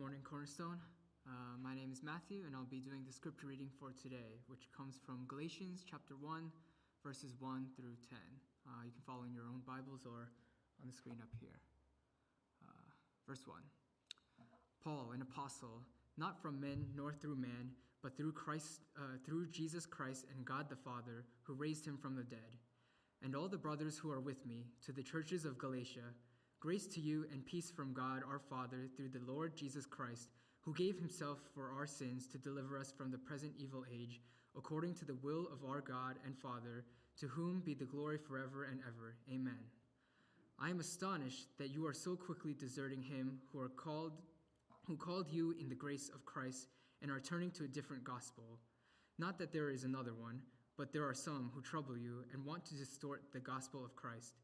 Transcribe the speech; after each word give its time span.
morning, 0.00 0.24
Cornerstone. 0.24 0.80
Uh, 1.28 1.60
my 1.62 1.74
name 1.74 1.92
is 1.92 2.00
Matthew, 2.02 2.48
and 2.48 2.56
I'll 2.56 2.64
be 2.72 2.80
doing 2.80 3.04
the 3.04 3.12
scripture 3.12 3.46
reading 3.46 3.68
for 3.78 3.92
today, 3.92 4.40
which 4.48 4.64
comes 4.74 4.96
from 5.04 5.28
Galatians 5.28 5.84
chapter 5.84 6.16
1, 6.16 6.48
verses 7.04 7.36
1 7.38 7.66
through 7.76 8.00
10. 8.08 8.16
Uh, 8.64 8.80
you 8.86 8.92
can 8.96 9.04
follow 9.04 9.24
in 9.28 9.34
your 9.34 9.44
own 9.44 9.60
Bibles 9.68 10.08
or 10.08 10.32
on 10.80 10.88
the 10.88 10.96
screen 10.96 11.18
up 11.20 11.28
here. 11.38 11.60
Uh, 12.64 12.88
verse 13.28 13.44
1 13.44 13.60
Paul, 14.82 15.12
an 15.12 15.20
apostle, 15.20 15.84
not 16.16 16.40
from 16.40 16.58
men 16.58 16.86
nor 16.96 17.12
through 17.12 17.36
man, 17.36 17.68
but 18.02 18.16
through 18.16 18.32
Christ, 18.32 18.80
uh, 18.96 19.20
through 19.26 19.48
Jesus 19.48 19.84
Christ 19.84 20.24
and 20.34 20.46
God 20.46 20.70
the 20.70 20.80
Father, 20.80 21.26
who 21.42 21.52
raised 21.52 21.84
him 21.84 21.98
from 21.98 22.16
the 22.16 22.24
dead, 22.24 22.56
and 23.22 23.36
all 23.36 23.48
the 23.48 23.58
brothers 23.58 23.98
who 23.98 24.10
are 24.10 24.20
with 24.20 24.46
me, 24.46 24.64
to 24.86 24.92
the 24.92 25.02
churches 25.02 25.44
of 25.44 25.58
Galatia. 25.58 26.16
Grace 26.60 26.86
to 26.86 27.00
you 27.00 27.24
and 27.32 27.46
peace 27.46 27.70
from 27.70 27.94
God 27.94 28.22
our 28.28 28.38
Father 28.38 28.86
through 28.94 29.08
the 29.08 29.32
Lord 29.32 29.56
Jesus 29.56 29.86
Christ, 29.86 30.28
who 30.60 30.74
gave 30.74 30.98
himself 30.98 31.38
for 31.54 31.72
our 31.74 31.86
sins 31.86 32.26
to 32.26 32.36
deliver 32.36 32.76
us 32.76 32.92
from 32.92 33.10
the 33.10 33.16
present 33.16 33.54
evil 33.58 33.86
age, 33.90 34.20
according 34.54 34.92
to 34.96 35.06
the 35.06 35.14
will 35.22 35.48
of 35.50 35.66
our 35.66 35.80
God 35.80 36.16
and 36.26 36.36
Father, 36.36 36.84
to 37.18 37.28
whom 37.28 37.60
be 37.60 37.72
the 37.72 37.86
glory 37.86 38.18
forever 38.18 38.64
and 38.64 38.78
ever. 38.86 39.16
Amen. 39.32 39.56
I 40.58 40.68
am 40.68 40.80
astonished 40.80 41.46
that 41.56 41.70
you 41.70 41.86
are 41.86 41.94
so 41.94 42.14
quickly 42.14 42.52
deserting 42.52 43.00
him 43.00 43.38
who 43.50 43.58
are 43.58 43.70
called 43.70 44.12
who 44.86 44.98
called 44.98 45.30
you 45.30 45.54
in 45.58 45.70
the 45.70 45.74
grace 45.74 46.10
of 46.14 46.26
Christ 46.26 46.66
and 47.00 47.10
are 47.10 47.20
turning 47.20 47.50
to 47.52 47.64
a 47.64 47.68
different 47.68 48.04
gospel. 48.04 48.58
Not 49.18 49.38
that 49.38 49.52
there 49.52 49.70
is 49.70 49.84
another 49.84 50.12
one, 50.12 50.40
but 50.76 50.92
there 50.92 51.08
are 51.08 51.14
some 51.14 51.50
who 51.54 51.62
trouble 51.62 51.96
you 51.96 52.24
and 52.34 52.44
want 52.44 52.66
to 52.66 52.74
distort 52.74 53.22
the 53.32 53.40
gospel 53.40 53.82
of 53.82 53.96
Christ. 53.96 54.34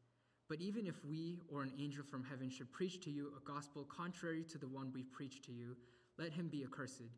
But 0.49 0.61
even 0.61 0.87
if 0.87 1.03
we 1.03 1.39
or 1.49 1.63
an 1.63 1.73
angel 1.77 2.03
from 2.03 2.23
heaven 2.23 2.49
should 2.49 2.71
preach 2.71 3.01
to 3.01 3.11
you 3.11 3.33
a 3.35 3.49
gospel 3.49 3.83
contrary 3.83 4.43
to 4.49 4.57
the 4.57 4.67
one 4.67 4.91
we 4.93 5.03
preach 5.03 5.41
to 5.43 5.51
you, 5.51 5.75
let 6.17 6.31
him 6.31 6.47
be 6.47 6.63
accursed. 6.63 7.11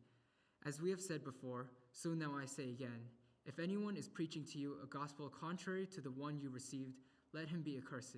As 0.66 0.80
we 0.80 0.90
have 0.90 1.00
said 1.00 1.24
before, 1.24 1.70
so 1.92 2.10
now 2.10 2.32
I 2.36 2.46
say 2.46 2.70
again 2.70 3.00
if 3.46 3.58
anyone 3.58 3.96
is 3.96 4.08
preaching 4.08 4.44
to 4.52 4.58
you 4.58 4.76
a 4.82 4.86
gospel 4.86 5.28
contrary 5.28 5.86
to 5.94 6.00
the 6.00 6.10
one 6.10 6.38
you 6.38 6.50
received, 6.50 6.98
let 7.32 7.48
him 7.48 7.62
be 7.62 7.78
accursed. 7.78 8.16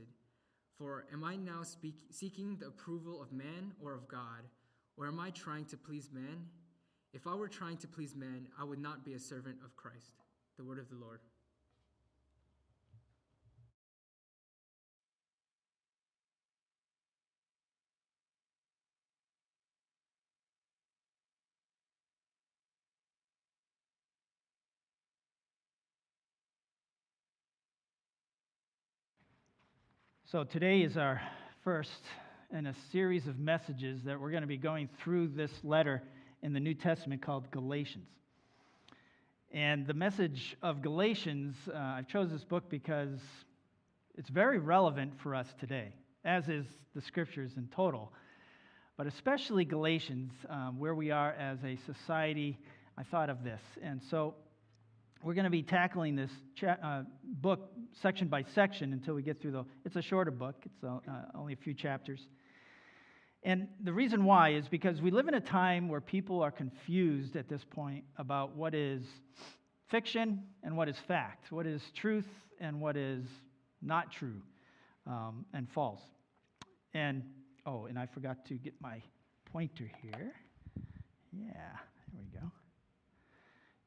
For 0.77 1.07
am 1.13 1.23
I 1.23 1.37
now 1.37 1.63
speak, 1.63 1.95
seeking 2.11 2.57
the 2.57 2.67
approval 2.67 3.23
of 3.23 3.33
man 3.33 3.73
or 3.81 3.95
of 3.95 4.09
God? 4.09 4.49
Or 4.97 5.07
am 5.07 5.21
I 5.21 5.31
trying 5.31 5.65
to 5.67 5.77
please 5.77 6.11
man? 6.13 6.47
If 7.13 7.27
I 7.27 7.35
were 7.35 7.49
trying 7.49 7.77
to 7.79 7.89
please 7.89 8.17
man, 8.17 8.49
I 8.59 8.65
would 8.65 8.81
not 8.81 9.05
be 9.05 9.15
a 9.15 9.19
servant 9.19 9.57
of 9.65 9.77
Christ. 9.77 10.13
The 10.57 10.65
word 10.65 10.79
of 10.79 10.89
the 10.89 10.97
Lord. 10.97 11.21
So 30.33 30.45
today 30.45 30.81
is 30.81 30.97
our 30.97 31.21
first 31.63 32.01
in 32.57 32.65
a 32.65 32.75
series 32.91 33.27
of 33.27 33.39
messages 33.39 34.03
that 34.05 34.19
we're 34.19 34.31
going 34.31 34.41
to 34.41 34.47
be 34.47 34.57
going 34.57 34.89
through 35.05 35.29
this 35.29 35.51
letter 35.63 36.03
in 36.43 36.55
the 36.55 36.59
New 36.59 36.73
Testament 36.73 37.21
called 37.21 37.51
Galatians. 37.51 38.09
And 39.53 39.87
the 39.87 39.93
message 39.93 40.57
of 40.63 40.81
Galatians, 40.81 41.55
uh, 41.69 41.77
I've 41.77 42.09
chose 42.09 42.31
this 42.31 42.45
book 42.45 42.71
because 42.71 43.21
it's 44.17 44.31
very 44.31 44.59
relevant 44.59 45.21
for 45.23 45.35
us 45.35 45.49
today, 45.61 45.93
as 46.25 46.49
is 46.49 46.65
the 46.95 47.03
scriptures 47.03 47.53
in 47.59 47.69
total. 47.69 48.11
But 48.97 49.07
especially 49.07 49.67
Galatians, 49.67 50.33
um, 50.49 50.79
where 50.79 50.95
we 50.95 51.11
are 51.11 51.33
as 51.33 51.59
a 51.63 51.77
society, 51.85 52.59
I 52.97 53.03
thought 53.03 53.29
of 53.29 53.45
this. 53.45 53.61
And 53.83 54.01
so 54.09 54.33
we're 55.23 55.35
going 55.35 55.45
to 55.45 55.51
be 55.51 55.63
tackling 55.63 56.17
this 56.17 56.31
cha- 56.55 56.79
uh, 56.83 57.03
book 57.25 57.71
section 58.01 58.29
by 58.29 58.45
section 58.55 58.93
until 58.93 59.15
we 59.15 59.23
get 59.23 59.41
through 59.41 59.53
the. 59.53 59.65
It's 59.85 59.97
a 59.97 60.03
shorter 60.03 60.31
book. 60.31 60.57
It's 60.65 60.85
uh, 60.85 60.99
only 61.35 61.53
a 61.53 61.57
few 61.57 61.75
chapters. 61.75 62.27
And 63.45 63.69
the 63.83 63.93
reason 63.93 64.25
why 64.25 64.55
is 64.55 64.69
because 64.69 65.01
we 65.01 65.11
live 65.11 65.27
in 65.29 65.35
a 65.35 65.41
time 65.41 65.89
where 65.89 66.01
people 66.01 66.43
are 66.43 66.53
confused 66.53 67.35
at 67.35 67.49
this 67.49 67.63
point 67.69 68.05
about 68.17 68.57
what 68.57 68.75
is 68.75 69.03
fiction 69.91 70.45
and 70.63 70.77
what 70.77 70.89
is 70.89 70.97
fact, 71.09 71.51
what 71.51 71.67
is 71.67 71.83
truth 71.95 72.29
and 72.61 72.81
what 72.81 72.97
is 72.97 73.25
not 73.81 74.13
true 74.13 74.41
um, 75.07 75.45
and 75.53 75.69
false. 75.71 76.03
And 76.95 77.23
oh, 77.67 77.87
and 77.87 77.99
I 77.99 78.07
forgot 78.07 78.45
to 78.47 78.55
get 78.55 78.75
my 78.81 79.03
pointer 79.53 79.91
here. 80.03 80.33
Yeah, 81.33 81.53
there 82.13 82.21
we 82.21 82.39
go. 82.39 82.47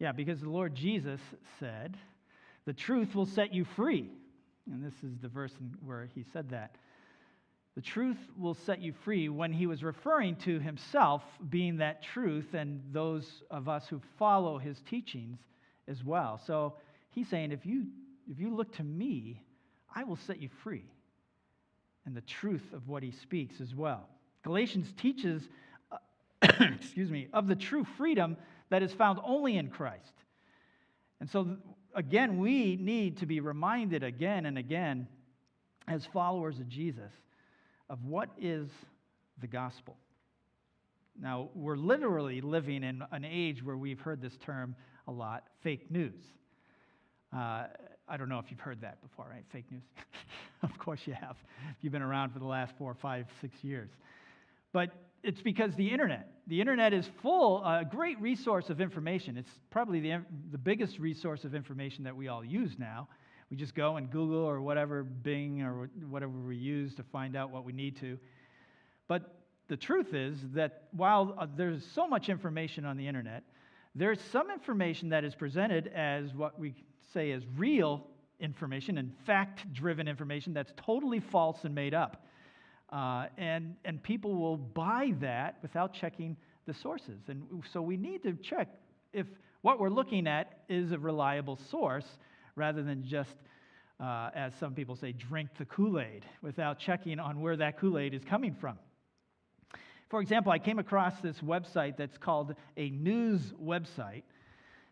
Yeah, 0.05 0.11
because 0.11 0.41
the 0.41 0.49
Lord 0.51 0.75
Jesus 0.75 1.19
said, 1.59 1.97
The 2.66 2.73
truth 2.73 3.16
will 3.16 3.25
set 3.25 3.55
you 3.55 3.66
free. 3.66 4.07
And 4.71 4.85
this 4.85 4.93
is 5.03 5.17
the 5.19 5.27
verse 5.27 5.53
where 5.83 6.07
he 6.13 6.23
said 6.31 6.51
that. 6.51 6.75
The 7.73 7.81
truth 7.81 8.19
will 8.38 8.53
set 8.53 8.83
you 8.83 8.94
free 9.03 9.29
when 9.29 9.51
he 9.51 9.65
was 9.65 9.83
referring 9.83 10.35
to 10.44 10.59
himself 10.59 11.23
being 11.49 11.77
that 11.77 12.03
truth 12.03 12.53
and 12.53 12.83
those 12.91 13.41
of 13.49 13.67
us 13.67 13.88
who 13.88 13.99
follow 14.19 14.59
his 14.59 14.79
teachings 14.88 15.39
as 15.88 16.03
well. 16.03 16.39
So 16.45 16.75
he's 17.09 17.27
saying, 17.27 17.51
if 17.51 17.65
you, 17.65 17.88
if 18.29 18.39
you 18.39 18.55
look 18.55 18.75
to 18.75 18.83
me, 18.83 19.41
I 19.95 20.03
will 20.03 20.17
set 20.17 20.39
you 20.39 20.49
free. 20.61 20.85
And 22.05 22.15
the 22.15 22.21
truth 22.21 22.73
of 22.73 22.88
what 22.88 23.01
he 23.01 23.09
speaks 23.09 23.59
as 23.59 23.73
well. 23.73 24.07
Galatians 24.44 24.94
teaches, 25.01 25.41
uh, 25.91 25.97
excuse 26.79 27.09
me, 27.09 27.27
of 27.33 27.47
the 27.47 27.55
true 27.55 27.88
freedom 27.97 28.38
that 28.75 28.84
is 28.84 28.91
found 28.91 29.19
only 29.24 29.56
in 29.56 29.69
Christ. 29.69 30.12
And 31.22 31.30
so, 31.30 31.56
again, 31.96 32.40
we 32.40 32.75
need 32.75 33.19
to 33.19 33.25
be 33.25 33.40
reminded 33.40 34.03
again 34.03 34.46
and 34.46 34.58
again 34.58 35.08
as 35.88 36.06
followers 36.12 36.59
of 36.59 36.68
Jesus 36.68 37.13
of 37.90 38.03
what 38.03 38.28
is 38.38 38.68
the 39.40 39.47
gospel. 39.47 39.96
Now, 41.18 41.52
we're 41.56 41.78
literally 41.78 42.41
living 42.41 42.84
in 42.84 43.02
an 43.13 43.24
age 43.24 43.63
where 43.63 43.78
we've 43.78 44.02
heard 44.02 44.22
this 44.22 44.36
term 44.46 44.75
a 45.07 45.12
lot 45.13 45.46
fake 45.63 45.90
news. 45.90 46.19
Uh, 47.34 47.68
I 48.09 48.18
don't 48.18 48.28
know 48.28 48.40
if 48.40 48.52
you've 48.52 48.59
heard 48.59 48.81
that 48.81 49.02
before, 49.02 49.28
right? 49.31 49.46
Fake 49.53 49.72
news. 49.72 49.84
of 50.63 50.78
course 50.80 51.00
you 51.06 51.13
have, 51.13 51.38
if 51.69 51.78
you've 51.81 51.94
been 51.94 52.02
around 52.02 52.34
for 52.34 52.40
the 52.40 52.46
last 52.46 52.74
four, 52.78 52.94
five, 52.94 53.28
six 53.40 53.63
years. 53.63 53.92
But 54.74 54.90
it's 55.23 55.41
because 55.41 55.75
the 55.75 55.89
internet. 55.89 56.29
The 56.47 56.61
internet 56.61 56.93
is 56.93 57.09
full, 57.21 57.63
a 57.63 57.67
uh, 57.67 57.83
great 57.83 58.21
resource 58.21 58.69
of 58.69 58.79
information. 58.79 59.37
It's 59.37 59.49
probably 59.71 59.99
the, 59.99 60.21
the 60.51 60.57
biggest 60.57 60.99
resource 60.99 61.43
of 61.43 61.55
information 61.55 62.03
that 62.03 62.15
we 62.15 62.27
all 62.27 62.45
use 62.45 62.75
now. 62.77 63.07
We 63.49 63.57
just 63.57 63.73
go 63.73 63.97
and 63.97 64.09
Google 64.11 64.43
or 64.43 64.61
whatever, 64.61 65.03
Bing 65.03 65.61
or 65.61 65.89
whatever 66.09 66.31
we 66.31 66.55
use 66.55 66.93
to 66.95 67.03
find 67.03 67.35
out 67.35 67.49
what 67.49 67.63
we 67.63 67.73
need 67.73 67.99
to. 68.01 68.19
But 69.07 69.35
the 69.67 69.77
truth 69.77 70.13
is 70.13 70.37
that 70.53 70.83
while 70.91 71.35
uh, 71.37 71.47
there's 71.55 71.85
so 71.93 72.07
much 72.07 72.29
information 72.29 72.85
on 72.85 72.97
the 72.97 73.07
internet, 73.07 73.43
there's 73.95 74.19
some 74.31 74.51
information 74.51 75.09
that 75.09 75.23
is 75.23 75.33
presented 75.33 75.87
as 75.87 76.33
what 76.33 76.59
we 76.59 76.75
say 77.13 77.31
is 77.31 77.43
real 77.55 78.05
information 78.39 78.97
and 78.97 79.11
fact 79.25 79.71
driven 79.73 80.07
information 80.07 80.53
that's 80.53 80.73
totally 80.75 81.19
false 81.19 81.63
and 81.63 81.73
made 81.73 81.93
up. 81.93 82.25
Uh, 82.95 83.25
and, 83.38 83.75
and 83.83 84.01
people 84.01 84.35
will 84.35 84.56
buy 84.56 85.13
that 85.19 85.57
without 85.61 85.94
checking 85.94 86.38
the 86.66 86.73
sources. 86.73 87.19
And 87.28 87.44
so 87.73 87.81
we 87.81 87.97
need 87.97 88.23
to 88.23 88.33
check 88.35 88.69
if 89.11 89.28
what 89.63 89.81
we're 89.81 89.89
looking 89.89 90.28
at 90.28 90.59
is 90.69 90.94
a 90.94 90.97
reliable 90.97 91.59
source 91.69 92.06
rather 92.56 92.83
than 92.83 93.03
just, 93.03 93.35
uh, 94.00 94.29
as 94.33 94.53
some 94.61 94.73
people 94.73 94.95
say, 94.95 95.11
drink 95.11 95.50
the 95.57 95.66
Kool 95.66 96.00
Aid 96.00 96.23
without 96.41 96.79
checking 96.79 97.19
on 97.19 97.41
where 97.41 97.57
that 97.57 97.78
Kool 97.79 98.00
Aid 98.00 98.13
is 98.13 98.23
coming 98.23 98.56
from. 98.61 98.79
For 100.09 100.22
example, 100.22 100.53
I 100.53 100.59
came 100.59 100.79
across 100.79 101.19
this 101.19 101.39
website 101.39 101.97
that's 101.97 102.18
called 102.18 102.56
a 102.77 102.92
news 102.92 103.42
website 103.62 104.24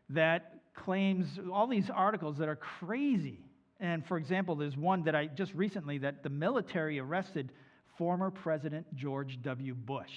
that 0.10 0.56
claims 0.76 1.40
all 1.54 1.68
these 1.68 1.90
articles 1.90 2.38
that 2.40 2.50
are 2.50 2.58
crazy. 2.58 3.40
And 3.80 4.06
for 4.06 4.18
example, 4.18 4.56
there's 4.56 4.76
one 4.76 5.04
that 5.04 5.16
I 5.16 5.28
just 5.28 5.54
recently 5.54 6.00
that 6.00 6.22
the 6.22 6.30
military 6.30 7.00
arrested 7.00 7.54
former 7.98 8.32
President 8.32 8.86
George 8.96 9.40
W. 9.42 9.76
Bush. 9.76 10.12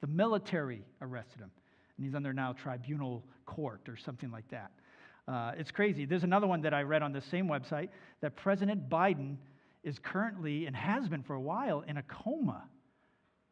The 0.00 0.06
military 0.06 0.84
arrested 1.00 1.40
him, 1.40 1.50
and 1.96 2.06
he's 2.06 2.14
under 2.14 2.32
now 2.32 2.52
tribunal 2.52 3.24
court 3.46 3.88
or 3.88 3.96
something 3.96 4.30
like 4.30 4.48
that. 4.50 4.70
Uh, 5.28 5.52
it's 5.56 5.70
crazy. 5.70 6.04
There's 6.04 6.24
another 6.24 6.46
one 6.46 6.62
that 6.62 6.74
I 6.74 6.82
read 6.82 7.02
on 7.02 7.12
the 7.12 7.20
same 7.20 7.46
website 7.46 7.88
that 8.20 8.34
President 8.36 8.88
Biden 8.88 9.36
is 9.84 9.98
currently 9.98 10.66
and 10.66 10.74
has 10.74 11.08
been 11.08 11.22
for 11.22 11.34
a 11.34 11.40
while 11.40 11.82
in 11.86 11.96
a 11.96 12.02
coma. 12.02 12.64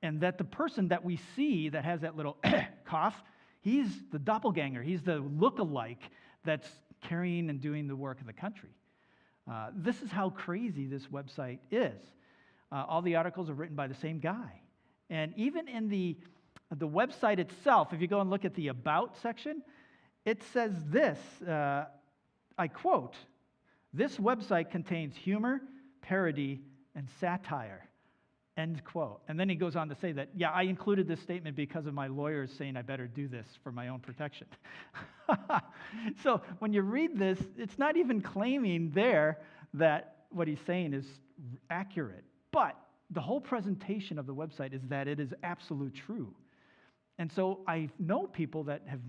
And 0.03 0.21
that 0.23 0.39
the 0.39 0.45
person 0.45 0.89
that 0.89 1.05
we 1.05 1.21
see 1.37 1.69
that 1.69 1.85
has 1.85 2.01
that 2.01 2.17
little 2.17 2.39
cough, 2.85 3.23
he's 3.61 3.89
the 4.11 4.19
doppelganger. 4.19 4.83
He's 4.83 5.03
the 5.03 5.19
look-alike 5.19 6.03
that's 6.45 6.69
carrying 7.03 7.51
and 7.51 7.61
doing 7.61 7.87
the 7.87 7.97
work 7.97 8.21
of 8.21 8.27
the 8.27 8.33
country. 8.33 8.71
Uh, 9.51 9.71
this 9.75 10.01
is 10.03 10.11
how 10.11 10.31
crazy 10.31 10.87
this 10.87 11.07
website 11.07 11.59
is. 11.71 12.01
Uh, 12.73 12.85
all 12.89 13.03
the 13.03 13.17
articles 13.17 13.51
are 13.51 13.55
written 13.55 13.77
by 13.77 13.87
the 13.87 13.95
same 13.95 14.19
guy. 14.19 14.61
And 15.09 15.33
even 15.37 15.69
in 15.69 15.89
the 15.89 16.17
the 16.77 16.87
website 16.87 17.41
itself, 17.41 17.93
if 17.93 18.01
you 18.01 18.07
go 18.07 18.21
and 18.21 18.31
look 18.31 18.45
at 18.45 18.55
the 18.55 18.69
About 18.69 19.17
section, 19.17 19.61
it 20.25 20.41
says 20.53 20.73
this 20.87 21.19
uh, 21.43 21.87
I 22.57 22.69
quote, 22.69 23.17
This 23.93 24.19
website 24.19 24.71
contains 24.71 25.17
humor, 25.17 25.63
parody, 26.03 26.61
and 26.95 27.09
satire. 27.19 27.89
End 28.57 28.85
quote. 28.85 29.23
And 29.29 29.41
then 29.41 29.49
he 29.49 29.55
goes 29.55 29.77
on 29.77 29.89
to 29.89 29.95
say 29.95 30.13
that, 30.13 30.29
yeah, 30.35 30.51
I 30.51 30.63
included 30.63 31.09
this 31.09 31.21
statement 31.21 31.57
because 31.57 31.87
of 31.87 31.95
my 31.95 32.09
lawyers 32.09 32.53
saying 32.53 32.77
I 32.77 32.83
better 32.83 33.07
do 33.07 33.27
this 33.29 33.47
for 33.63 33.73
my 33.73 33.89
own 33.89 34.01
protection. 34.01 34.47
so 36.23 36.43
when 36.59 36.73
you 36.73 36.83
read 36.83 37.19
this, 37.19 37.39
it's 37.57 37.79
not 37.79 37.97
even 37.97 38.21
claiming 38.21 38.91
there 38.91 39.39
that 39.75 40.17
what 40.31 40.47
he's 40.47 40.61
saying 40.67 40.93
is 40.93 41.07
accurate. 41.71 42.25
But 42.53 42.77
the 43.11 43.21
whole 43.21 43.41
presentation 43.41 44.19
of 44.19 44.27
the 44.27 44.35
website 44.35 44.73
is 44.73 44.83
that 44.89 45.09
it 45.09 45.21
is 45.21 45.33
absolute 45.43 45.95
true. 45.95 46.35
And 47.19 47.31
so 47.31 47.61
I 47.67 47.91
know 47.99 48.27
people 48.27 48.65
that 48.65 48.83
have, 48.87 49.01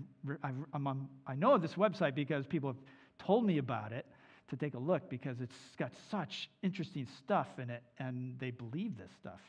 I'm, 0.74 1.08
i 1.26 1.34
know 1.34 1.56
this 1.56 1.74
website 1.74 2.14
because 2.14 2.46
people 2.46 2.70
have 2.70 2.80
told 3.18 3.46
me 3.46 3.58
about 3.58 3.92
it 3.92 4.06
to 4.50 4.56
take 4.56 4.74
a 4.74 4.78
look 4.78 5.08
because 5.08 5.40
it's 5.40 5.56
got 5.78 5.92
such 6.10 6.50
interesting 6.62 7.06
stuff 7.18 7.46
in 7.58 7.70
it 7.70 7.82
and 7.98 8.38
they 8.38 8.50
believe 8.50 8.98
this 8.98 9.10
stuff. 9.18 9.40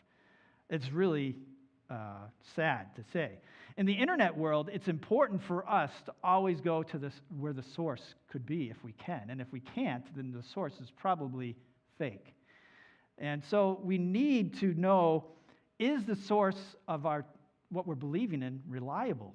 It's 0.70 0.90
really 0.92 1.36
uh, 1.90 2.28
sad 2.56 2.96
to 2.96 3.04
say. 3.12 3.40
In 3.76 3.86
the 3.86 3.94
internet 3.94 4.38
world, 4.38 4.70
it's 4.72 4.88
important 4.88 5.42
for 5.44 5.70
us 5.70 5.92
to 6.06 6.14
always 6.24 6.62
go 6.62 6.84
to 6.84 6.98
this 6.98 7.14
where 7.38 7.54
the 7.54 7.64
source 7.76 8.16
could 8.32 8.46
be 8.46 8.70
if 8.70 8.82
we 8.84 8.94
can. 8.94 9.30
And 9.30 9.42
if 9.42 9.52
we 9.52 9.60
can't, 9.60 10.06
then 10.16 10.32
the 10.32 10.44
source 10.54 10.80
is 10.82 10.90
probably 10.96 11.56
fake. 11.98 12.34
And 13.18 13.44
so 13.44 13.80
we 13.84 13.98
need 13.98 14.60
to 14.60 14.74
know 14.74 15.26
is 15.80 16.06
the 16.06 16.16
source 16.16 16.76
of 16.88 17.06
our 17.06 17.26
what 17.70 17.88
we're 17.88 17.96
believing 17.96 18.44
in 18.44 18.62
reliable? 18.68 19.34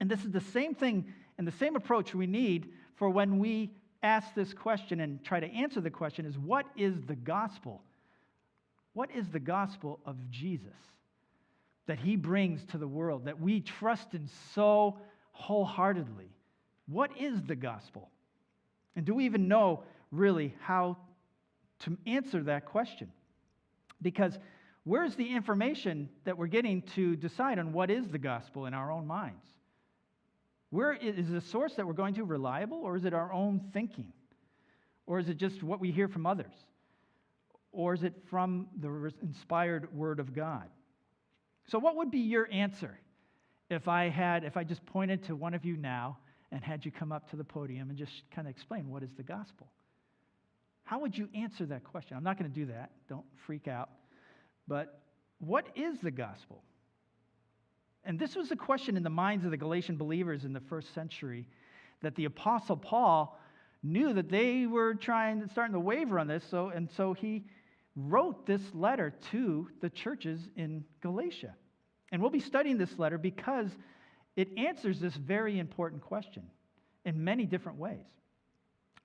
And 0.00 0.10
this 0.10 0.24
is 0.24 0.30
the 0.30 0.40
same 0.40 0.74
thing 0.74 1.12
and 1.38 1.46
the 1.46 1.52
same 1.52 1.76
approach 1.76 2.14
we 2.14 2.26
need 2.26 2.70
for 2.96 3.08
when 3.08 3.38
we 3.38 3.70
ask 4.02 4.34
this 4.34 4.52
question 4.52 5.00
and 5.00 5.22
try 5.24 5.40
to 5.40 5.46
answer 5.46 5.80
the 5.80 5.90
question 5.90 6.26
is 6.26 6.38
what 6.38 6.66
is 6.76 6.94
the 7.06 7.16
gospel? 7.16 7.82
What 8.92 9.10
is 9.10 9.28
the 9.28 9.40
gospel 9.40 10.00
of 10.04 10.30
Jesus 10.30 10.76
that 11.86 11.98
he 11.98 12.16
brings 12.16 12.64
to 12.66 12.78
the 12.78 12.88
world 12.88 13.24
that 13.24 13.40
we 13.40 13.60
trust 13.60 14.14
in 14.14 14.28
so 14.54 14.98
wholeheartedly? 15.32 16.30
What 16.86 17.16
is 17.18 17.42
the 17.42 17.56
gospel? 17.56 18.10
And 18.96 19.04
do 19.04 19.14
we 19.14 19.24
even 19.24 19.48
know 19.48 19.84
really 20.10 20.54
how 20.60 20.96
to 21.80 21.96
answer 22.06 22.42
that 22.44 22.66
question? 22.66 23.10
Because 24.02 24.38
where's 24.84 25.14
the 25.14 25.34
information 25.34 26.08
that 26.24 26.36
we're 26.36 26.46
getting 26.46 26.82
to 26.94 27.16
decide 27.16 27.58
on 27.58 27.72
what 27.72 27.90
is 27.90 28.08
the 28.08 28.18
gospel 28.18 28.66
in 28.66 28.74
our 28.74 28.90
own 28.90 29.06
minds? 29.06 29.44
Where 30.70 30.92
is 30.92 31.28
the 31.28 31.40
source 31.40 31.74
that 31.74 31.86
we're 31.86 31.92
going 31.92 32.14
to 32.14 32.24
reliable, 32.24 32.78
or 32.78 32.96
is 32.96 33.04
it 33.04 33.12
our 33.12 33.32
own 33.32 33.60
thinking? 33.72 34.12
Or 35.06 35.18
is 35.18 35.28
it 35.28 35.36
just 35.36 35.62
what 35.62 35.80
we 35.80 35.90
hear 35.90 36.06
from 36.06 36.26
others? 36.26 36.52
Or 37.72 37.94
is 37.94 38.04
it 38.04 38.14
from 38.30 38.68
the 38.80 39.12
inspired 39.22 39.92
word 39.94 40.20
of 40.20 40.34
God? 40.34 40.68
So, 41.66 41.78
what 41.78 41.96
would 41.96 42.10
be 42.10 42.18
your 42.18 42.48
answer 42.52 42.98
if 43.68 43.88
I 43.88 44.08
had, 44.08 44.44
if 44.44 44.56
I 44.56 44.64
just 44.64 44.84
pointed 44.86 45.24
to 45.24 45.36
one 45.36 45.54
of 45.54 45.64
you 45.64 45.76
now 45.76 46.18
and 46.52 46.62
had 46.62 46.84
you 46.84 46.90
come 46.90 47.12
up 47.12 47.30
to 47.30 47.36
the 47.36 47.44
podium 47.44 47.90
and 47.90 47.98
just 47.98 48.22
kind 48.34 48.46
of 48.46 48.50
explain 48.50 48.88
what 48.88 49.02
is 49.02 49.10
the 49.16 49.22
gospel? 49.22 49.68
How 50.90 50.98
would 50.98 51.16
you 51.16 51.28
answer 51.36 51.64
that 51.66 51.84
question? 51.84 52.16
I'm 52.16 52.24
not 52.24 52.36
going 52.36 52.50
to 52.50 52.54
do 52.54 52.66
that. 52.66 52.90
Don't 53.08 53.24
freak 53.46 53.68
out. 53.68 53.90
But 54.66 55.00
what 55.38 55.68
is 55.76 56.00
the 56.00 56.10
gospel? 56.10 56.64
And 58.02 58.18
this 58.18 58.34
was 58.34 58.50
a 58.50 58.56
question 58.56 58.96
in 58.96 59.04
the 59.04 59.08
minds 59.08 59.44
of 59.44 59.52
the 59.52 59.56
Galatian 59.56 59.96
believers 59.96 60.44
in 60.44 60.52
the 60.52 60.58
first 60.58 60.92
century 60.92 61.46
that 62.02 62.16
the 62.16 62.24
Apostle 62.24 62.76
Paul 62.76 63.38
knew 63.84 64.12
that 64.14 64.30
they 64.30 64.66
were 64.66 64.94
trying, 64.94 65.48
starting 65.52 65.74
to 65.74 65.78
waver 65.78 66.18
on 66.18 66.26
this. 66.26 66.42
So, 66.50 66.70
and 66.70 66.90
so 66.96 67.12
he 67.12 67.44
wrote 67.94 68.44
this 68.44 68.62
letter 68.74 69.14
to 69.30 69.68
the 69.80 69.90
churches 69.90 70.40
in 70.56 70.82
Galatia. 71.02 71.54
And 72.10 72.20
we'll 72.20 72.32
be 72.32 72.40
studying 72.40 72.78
this 72.78 72.98
letter 72.98 73.16
because 73.16 73.70
it 74.34 74.48
answers 74.58 74.98
this 74.98 75.14
very 75.14 75.60
important 75.60 76.02
question 76.02 76.42
in 77.04 77.22
many 77.22 77.46
different 77.46 77.78
ways. 77.78 78.06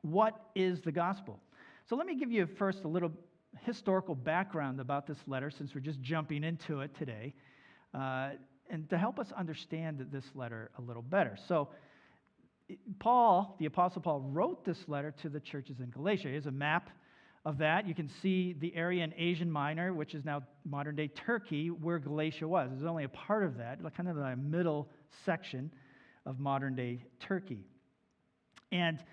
What 0.01 0.49
is 0.55 0.81
the 0.81 0.91
gospel? 0.91 1.39
So 1.87 1.95
let 1.95 2.07
me 2.07 2.15
give 2.15 2.31
you 2.31 2.47
first 2.57 2.83
a 2.83 2.87
little 2.87 3.11
historical 3.61 4.15
background 4.15 4.79
about 4.79 5.05
this 5.05 5.19
letter 5.27 5.51
since 5.51 5.75
we're 5.75 5.81
just 5.81 6.01
jumping 6.01 6.43
into 6.43 6.81
it 6.81 6.95
today. 6.97 7.33
Uh, 7.93 8.31
and 8.71 8.89
to 8.89 8.97
help 8.97 9.19
us 9.19 9.31
understand 9.37 10.07
this 10.11 10.25
letter 10.33 10.71
a 10.79 10.81
little 10.81 11.03
better. 11.03 11.37
So, 11.47 11.69
Paul, 12.97 13.55
the 13.59 13.67
Apostle 13.67 14.01
Paul, 14.01 14.21
wrote 14.21 14.65
this 14.65 14.79
letter 14.87 15.13
to 15.21 15.29
the 15.29 15.39
churches 15.39 15.79
in 15.79 15.91
Galatia. 15.91 16.29
Here's 16.29 16.47
a 16.47 16.51
map 16.51 16.89
of 17.45 17.59
that. 17.59 17.87
You 17.87 17.93
can 17.93 18.09
see 18.23 18.55
the 18.59 18.75
area 18.75 19.03
in 19.03 19.13
Asia 19.15 19.45
Minor, 19.45 19.93
which 19.93 20.15
is 20.15 20.25
now 20.25 20.41
modern 20.67 20.95
day 20.95 21.07
Turkey, 21.09 21.69
where 21.69 21.99
Galatia 21.99 22.47
was. 22.47 22.71
It's 22.73 22.83
only 22.83 23.03
a 23.03 23.09
part 23.09 23.43
of 23.43 23.57
that, 23.57 23.77
kind 23.95 24.09
of 24.09 24.15
the 24.15 24.35
middle 24.35 24.89
section 25.23 25.71
of 26.25 26.39
modern 26.39 26.75
day 26.75 27.05
Turkey. 27.19 27.63
And 28.71 29.03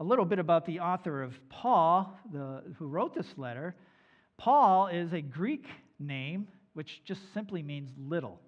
a 0.00 0.04
little 0.04 0.24
bit 0.24 0.38
about 0.38 0.64
the 0.64 0.80
author 0.80 1.22
of 1.22 1.34
Paul, 1.48 2.16
the, 2.32 2.62
who 2.78 2.86
wrote 2.86 3.14
this 3.14 3.26
letter. 3.36 3.74
Paul 4.36 4.86
is 4.86 5.12
a 5.12 5.20
Greek 5.20 5.66
name, 5.98 6.48
which 6.74 7.02
just 7.04 7.20
simply 7.34 7.62
means 7.62 7.90
little. 7.98 8.40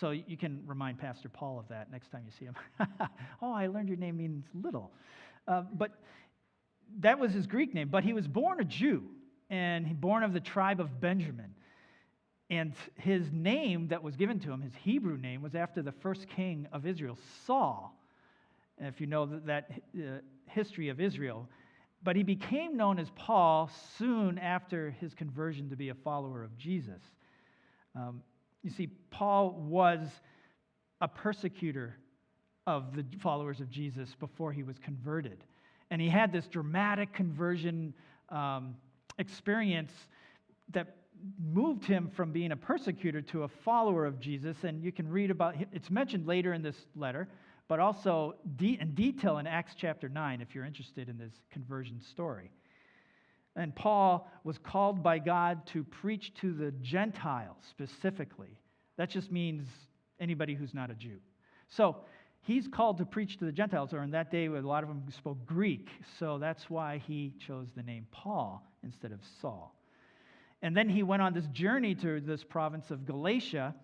So 0.00 0.10
you 0.10 0.36
can 0.36 0.62
remind 0.66 0.98
Pastor 0.98 1.28
Paul 1.28 1.60
of 1.60 1.68
that 1.68 1.92
next 1.92 2.10
time 2.10 2.22
you 2.26 2.32
see 2.36 2.46
him. 2.46 2.56
oh, 3.42 3.52
I 3.52 3.68
learned 3.68 3.88
your 3.88 3.98
name 3.98 4.16
means 4.16 4.44
little. 4.54 4.90
Uh, 5.46 5.62
but 5.72 5.92
that 6.98 7.18
was 7.20 7.32
his 7.32 7.46
Greek 7.46 7.72
name. 7.72 7.88
But 7.88 8.02
he 8.02 8.12
was 8.12 8.26
born 8.26 8.60
a 8.60 8.64
Jew, 8.64 9.04
and 9.50 10.00
born 10.00 10.24
of 10.24 10.32
the 10.32 10.40
tribe 10.40 10.80
of 10.80 11.00
Benjamin. 11.00 11.54
And 12.50 12.72
his 12.96 13.30
name 13.32 13.88
that 13.88 14.02
was 14.02 14.16
given 14.16 14.40
to 14.40 14.50
him, 14.50 14.60
his 14.60 14.74
Hebrew 14.82 15.16
name, 15.16 15.40
was 15.40 15.54
after 15.54 15.82
the 15.82 15.92
first 15.92 16.26
king 16.28 16.66
of 16.72 16.86
Israel, 16.86 17.16
Saul. 17.46 17.96
And 18.78 18.88
if 18.88 19.00
you 19.00 19.06
know 19.06 19.26
that, 19.26 19.46
that 19.46 19.70
uh, 19.96 20.18
history 20.46 20.88
of 20.88 21.00
Israel. 21.00 21.48
But 22.02 22.16
he 22.16 22.22
became 22.22 22.76
known 22.76 22.98
as 22.98 23.10
Paul 23.14 23.70
soon 23.96 24.38
after 24.38 24.90
his 24.90 25.14
conversion 25.14 25.70
to 25.70 25.76
be 25.76 25.90
a 25.90 25.94
follower 25.94 26.42
of 26.42 26.56
Jesus. 26.58 27.00
Um, 27.94 28.22
you 28.62 28.70
see, 28.70 28.88
Paul 29.10 29.52
was 29.52 30.08
a 31.00 31.08
persecutor 31.08 31.96
of 32.66 32.94
the 32.94 33.04
followers 33.20 33.60
of 33.60 33.70
Jesus 33.70 34.14
before 34.18 34.52
he 34.52 34.62
was 34.62 34.78
converted. 34.78 35.44
And 35.90 36.00
he 36.00 36.08
had 36.08 36.32
this 36.32 36.46
dramatic 36.46 37.12
conversion 37.12 37.92
um, 38.28 38.76
experience 39.18 39.92
that 40.72 40.96
moved 41.52 41.84
him 41.84 42.10
from 42.14 42.32
being 42.32 42.52
a 42.52 42.56
persecutor 42.56 43.20
to 43.20 43.42
a 43.42 43.48
follower 43.48 44.06
of 44.06 44.18
Jesus. 44.18 44.56
And 44.64 44.82
you 44.82 44.92
can 44.92 45.08
read 45.08 45.30
about 45.30 45.54
it's 45.72 45.90
mentioned 45.90 46.26
later 46.26 46.52
in 46.54 46.62
this 46.62 46.76
letter, 46.96 47.28
but 47.68 47.80
also 47.80 48.34
de- 48.56 48.78
in 48.80 48.94
detail 48.94 49.38
in 49.38 49.46
Acts 49.46 49.74
chapter 49.76 50.08
9 50.08 50.40
if 50.40 50.54
you're 50.54 50.64
interested 50.64 51.08
in 51.08 51.18
this 51.18 51.32
conversion 51.50 52.00
story. 52.00 52.50
And 53.56 53.74
Paul 53.74 54.30
was 54.44 54.58
called 54.58 55.02
by 55.02 55.18
God 55.18 55.66
to 55.68 55.84
preach 55.84 56.32
to 56.40 56.52
the 56.52 56.70
Gentiles 56.80 57.58
specifically. 57.68 58.58
That 58.96 59.10
just 59.10 59.30
means 59.30 59.66
anybody 60.20 60.54
who's 60.54 60.74
not 60.74 60.90
a 60.90 60.94
Jew. 60.94 61.18
So 61.68 61.96
he's 62.42 62.68
called 62.68 62.98
to 62.98 63.04
preach 63.04 63.38
to 63.38 63.44
the 63.44 63.52
Gentiles, 63.52 63.92
or 63.92 64.02
in 64.02 64.10
that 64.12 64.30
day, 64.30 64.46
a 64.46 64.60
lot 64.60 64.82
of 64.82 64.88
them 64.88 65.02
spoke 65.10 65.44
Greek. 65.46 65.88
So 66.18 66.38
that's 66.38 66.70
why 66.70 67.02
he 67.06 67.34
chose 67.38 67.68
the 67.74 67.82
name 67.82 68.06
Paul 68.10 68.62
instead 68.82 69.12
of 69.12 69.20
Saul. 69.40 69.74
And 70.62 70.76
then 70.76 70.88
he 70.88 71.02
went 71.02 71.22
on 71.22 71.34
this 71.34 71.46
journey 71.48 71.94
to 71.96 72.20
this 72.20 72.44
province 72.44 72.90
of 72.90 73.04
Galatia. 73.04 73.74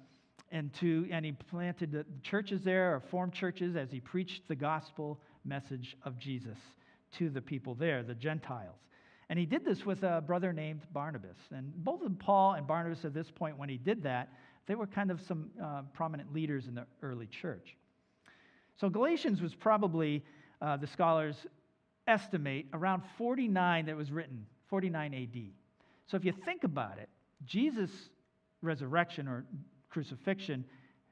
And, 0.50 0.73
to, 0.75 1.07
and 1.11 1.26
he 1.26 1.33
planted 1.33 1.93
the 1.93 2.07
churches 2.23 2.62
there 2.62 2.95
or 2.95 3.00
formed 3.00 3.35
churches 3.35 3.76
as 3.76 3.90
he 3.90 4.00
preached 4.00 4.49
the 4.49 4.55
gospel 4.55 5.21
message 5.45 5.97
of 6.05 6.19
Jesus 6.19 6.57
to 7.19 7.28
the 7.28 7.40
people 7.40 7.75
there, 7.75 8.02
the 8.02 8.14
Gentiles. 8.14 8.78
And 9.28 9.38
he 9.38 9.45
did 9.45 9.64
this 9.64 9.85
with 9.85 10.02
a 10.05 10.23
brother 10.26 10.52
named 10.52 10.83
Barnabas. 10.93 11.37
And 11.55 11.73
both 11.85 12.02
of 12.02 12.19
Paul 12.19 12.55
and 12.55 12.67
Barnabas, 12.67 13.05
at 13.05 13.12
this 13.12 13.31
point, 13.31 13.59
when 13.59 13.69
he 13.69 13.76
did 13.76 14.02
that, 14.05 14.33
they 14.67 14.75
were 14.75 14.87
kind 14.87 15.11
of 15.11 15.21
some 15.21 15.50
uh, 15.62 15.83
prominent 15.93 16.33
leaders 16.33 16.67
in 16.67 16.75
the 16.75 16.87
early 17.02 17.26
church. 17.26 17.76
So 18.76 18.88
Galatians 18.88 19.43
was 19.43 19.55
probably, 19.55 20.25
uh, 20.62 20.76
the 20.76 20.87
scholars 20.87 21.37
estimate, 22.07 22.67
around 22.73 23.02
49 23.19 23.87
that 23.87 23.97
was 23.97 24.11
written, 24.11 24.47
49 24.69 25.14
AD. 25.14 25.43
So 26.07 26.17
if 26.17 26.25
you 26.25 26.33
think 26.45 26.64
about 26.64 26.99
it, 26.99 27.09
Jesus' 27.45 27.90
resurrection 28.62 29.28
or 29.28 29.45
crucifixion 29.90 30.64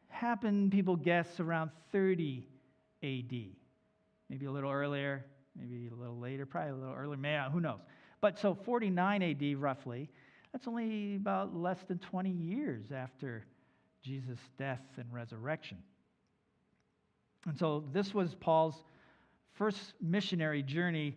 happened, 0.09 0.73
people 0.73 0.97
guess, 0.97 1.41
around 1.41 1.71
30 1.93 2.47
AD. 3.03 3.35
Maybe 4.29 4.47
a 4.47 4.51
little 4.51 4.71
earlier, 4.71 5.25
maybe 5.55 5.89
a 5.89 5.95
little 5.95 6.19
later, 6.19 6.47
probably 6.47 6.73
a 6.73 6.75
little 6.75 6.95
earlier, 6.95 7.17
maybe, 7.17 7.43
who 7.53 7.61
knows. 7.61 7.81
But 8.21 8.39
so 8.39 8.55
49 8.55 9.23
AD 9.23 9.61
roughly, 9.61 10.09
that's 10.53 10.67
only 10.67 11.17
about 11.17 11.55
less 11.55 11.79
than 11.87 11.99
20 11.99 12.31
years 12.31 12.87
after 12.93 13.45
Jesus' 14.03 14.39
death 14.59 14.83
and 14.97 15.13
resurrection. 15.13 15.79
And 17.47 17.59
so 17.59 17.85
this 17.93 18.15
was 18.15 18.35
Paul's 18.35 18.85
first 19.53 19.95
missionary 20.01 20.63
journey 20.63 21.17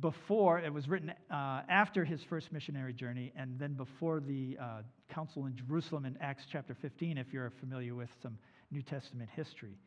before, 0.00 0.58
it 0.60 0.72
was 0.72 0.88
written 0.88 1.12
uh, 1.30 1.62
after 1.68 2.04
his 2.04 2.20
first 2.28 2.52
missionary 2.52 2.92
journey, 2.92 3.32
and 3.36 3.58
then 3.58 3.74
before 3.74 4.20
the 4.20 4.56
uh, 4.60 4.82
council 5.12 5.46
in 5.46 5.56
Jerusalem 5.56 6.04
in 6.04 6.16
Acts 6.20 6.44
chapter 6.50 6.76
15, 6.80 7.18
if 7.18 7.32
you're 7.32 7.52
familiar 7.60 7.94
with 7.94 8.08
some 8.22 8.38
New 8.70 8.82
Testament 8.82 9.30
history. 9.34 9.78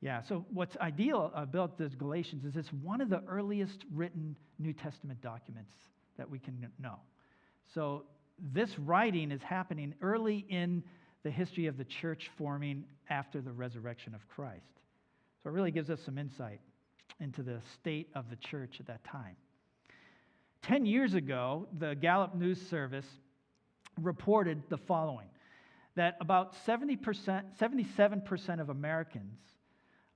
Yeah, 0.00 0.22
so 0.28 0.44
what's 0.52 0.76
ideal 0.76 1.32
about 1.34 1.78
the 1.78 1.88
Galatians 1.88 2.44
is 2.44 2.56
it's 2.56 2.72
one 2.82 3.00
of 3.00 3.08
the 3.08 3.22
earliest 3.28 3.84
written 3.92 4.36
New 4.58 4.72
Testament 4.72 5.20
documents 5.22 5.72
that 6.18 6.28
we 6.28 6.38
can 6.38 6.68
know. 6.78 6.96
So 7.74 8.04
this 8.52 8.70
writing 8.78 9.30
is 9.30 9.40
happening 9.42 9.94
early 10.02 10.44
in 10.48 10.82
the 11.22 11.30
history 11.30 11.66
of 11.66 11.78
the 11.78 11.84
church 11.84 12.30
forming 12.36 12.84
after 13.08 13.40
the 13.40 13.52
resurrection 13.52 14.14
of 14.14 14.20
Christ. 14.28 14.62
So 15.42 15.50
it 15.50 15.52
really 15.52 15.70
gives 15.70 15.90
us 15.90 16.00
some 16.04 16.18
insight 16.18 16.60
into 17.20 17.42
the 17.42 17.60
state 17.74 18.08
of 18.14 18.30
the 18.30 18.36
church 18.36 18.76
at 18.80 18.86
that 18.86 19.04
time. 19.04 19.36
Ten 20.62 20.86
years 20.86 21.14
ago, 21.14 21.66
the 21.78 21.94
Gallup 21.94 22.34
News 22.34 22.60
Service 22.68 23.06
reported 24.00 24.62
the 24.68 24.78
following 24.78 25.28
that 25.94 26.16
about 26.20 26.54
70%, 26.66 26.98
77% 27.58 28.60
of 28.60 28.68
Americans 28.70 29.38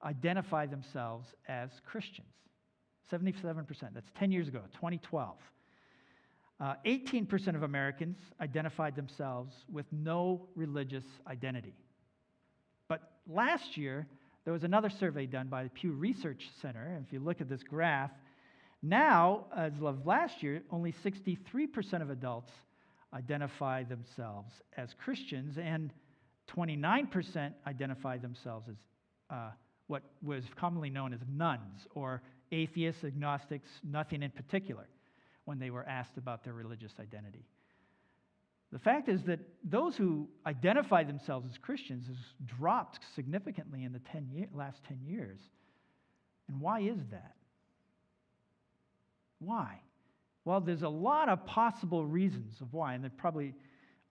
identify 0.02 0.66
themselves 0.66 1.28
as 1.48 1.70
Christians. 1.86 2.26
77%. 3.12 3.66
That's 3.94 4.10
10 4.18 4.32
years 4.32 4.48
ago, 4.48 4.60
2012. 4.74 5.36
Uh, 6.60 6.74
18% 6.84 7.54
of 7.54 7.62
Americans 7.62 8.18
identified 8.40 8.96
themselves 8.96 9.54
with 9.70 9.86
no 9.92 10.48
religious 10.56 11.04
identity. 11.26 11.74
But 12.88 13.12
last 13.28 13.76
year, 13.76 14.08
there 14.44 14.52
was 14.52 14.64
another 14.64 14.90
survey 14.90 15.26
done 15.26 15.48
by 15.48 15.64
the 15.64 15.70
Pew 15.70 15.92
Research 15.92 16.48
Center. 16.62 16.82
And 16.82 17.04
if 17.06 17.12
you 17.12 17.20
look 17.20 17.40
at 17.40 17.48
this 17.48 17.62
graph, 17.62 18.10
now, 18.82 19.46
as 19.56 19.72
of 19.82 20.06
last 20.06 20.42
year, 20.42 20.62
only 20.70 20.94
63% 21.04 22.00
of 22.00 22.10
adults 22.10 22.52
identify 23.12 23.82
themselves 23.82 24.52
as 24.76 24.94
Christians, 25.02 25.58
and 25.58 25.92
29% 26.54 27.52
identify 27.66 28.18
themselves 28.18 28.68
as 28.68 28.76
uh, 29.30 29.50
what 29.88 30.02
was 30.22 30.44
commonly 30.56 30.90
known 30.90 31.12
as 31.12 31.20
nones 31.28 31.86
or 31.94 32.22
atheists, 32.52 33.04
agnostics, 33.04 33.68
nothing 33.82 34.22
in 34.22 34.30
particular, 34.30 34.86
when 35.44 35.58
they 35.58 35.70
were 35.70 35.84
asked 35.86 36.16
about 36.16 36.44
their 36.44 36.52
religious 36.52 36.92
identity. 37.00 37.44
The 38.72 38.78
fact 38.78 39.08
is 39.08 39.22
that 39.24 39.40
those 39.64 39.96
who 39.96 40.28
identify 40.46 41.02
themselves 41.02 41.46
as 41.50 41.56
Christians 41.58 42.06
has 42.06 42.16
dropped 42.58 43.00
significantly 43.14 43.84
in 43.84 43.92
the 43.92 44.00
10 44.12 44.28
year, 44.30 44.48
last 44.52 44.82
10 44.88 45.00
years. 45.06 45.38
And 46.48 46.60
why 46.60 46.80
is 46.80 46.98
that? 47.10 47.34
Why? 49.38 49.80
Well, 50.44 50.60
there's 50.60 50.82
a 50.82 50.88
lot 50.88 51.28
of 51.28 51.46
possible 51.46 52.04
reasons 52.04 52.60
of 52.60 52.72
why, 52.72 52.94
and 52.94 53.02
there 53.02 53.10
are 53.10 53.20
probably 53.20 53.54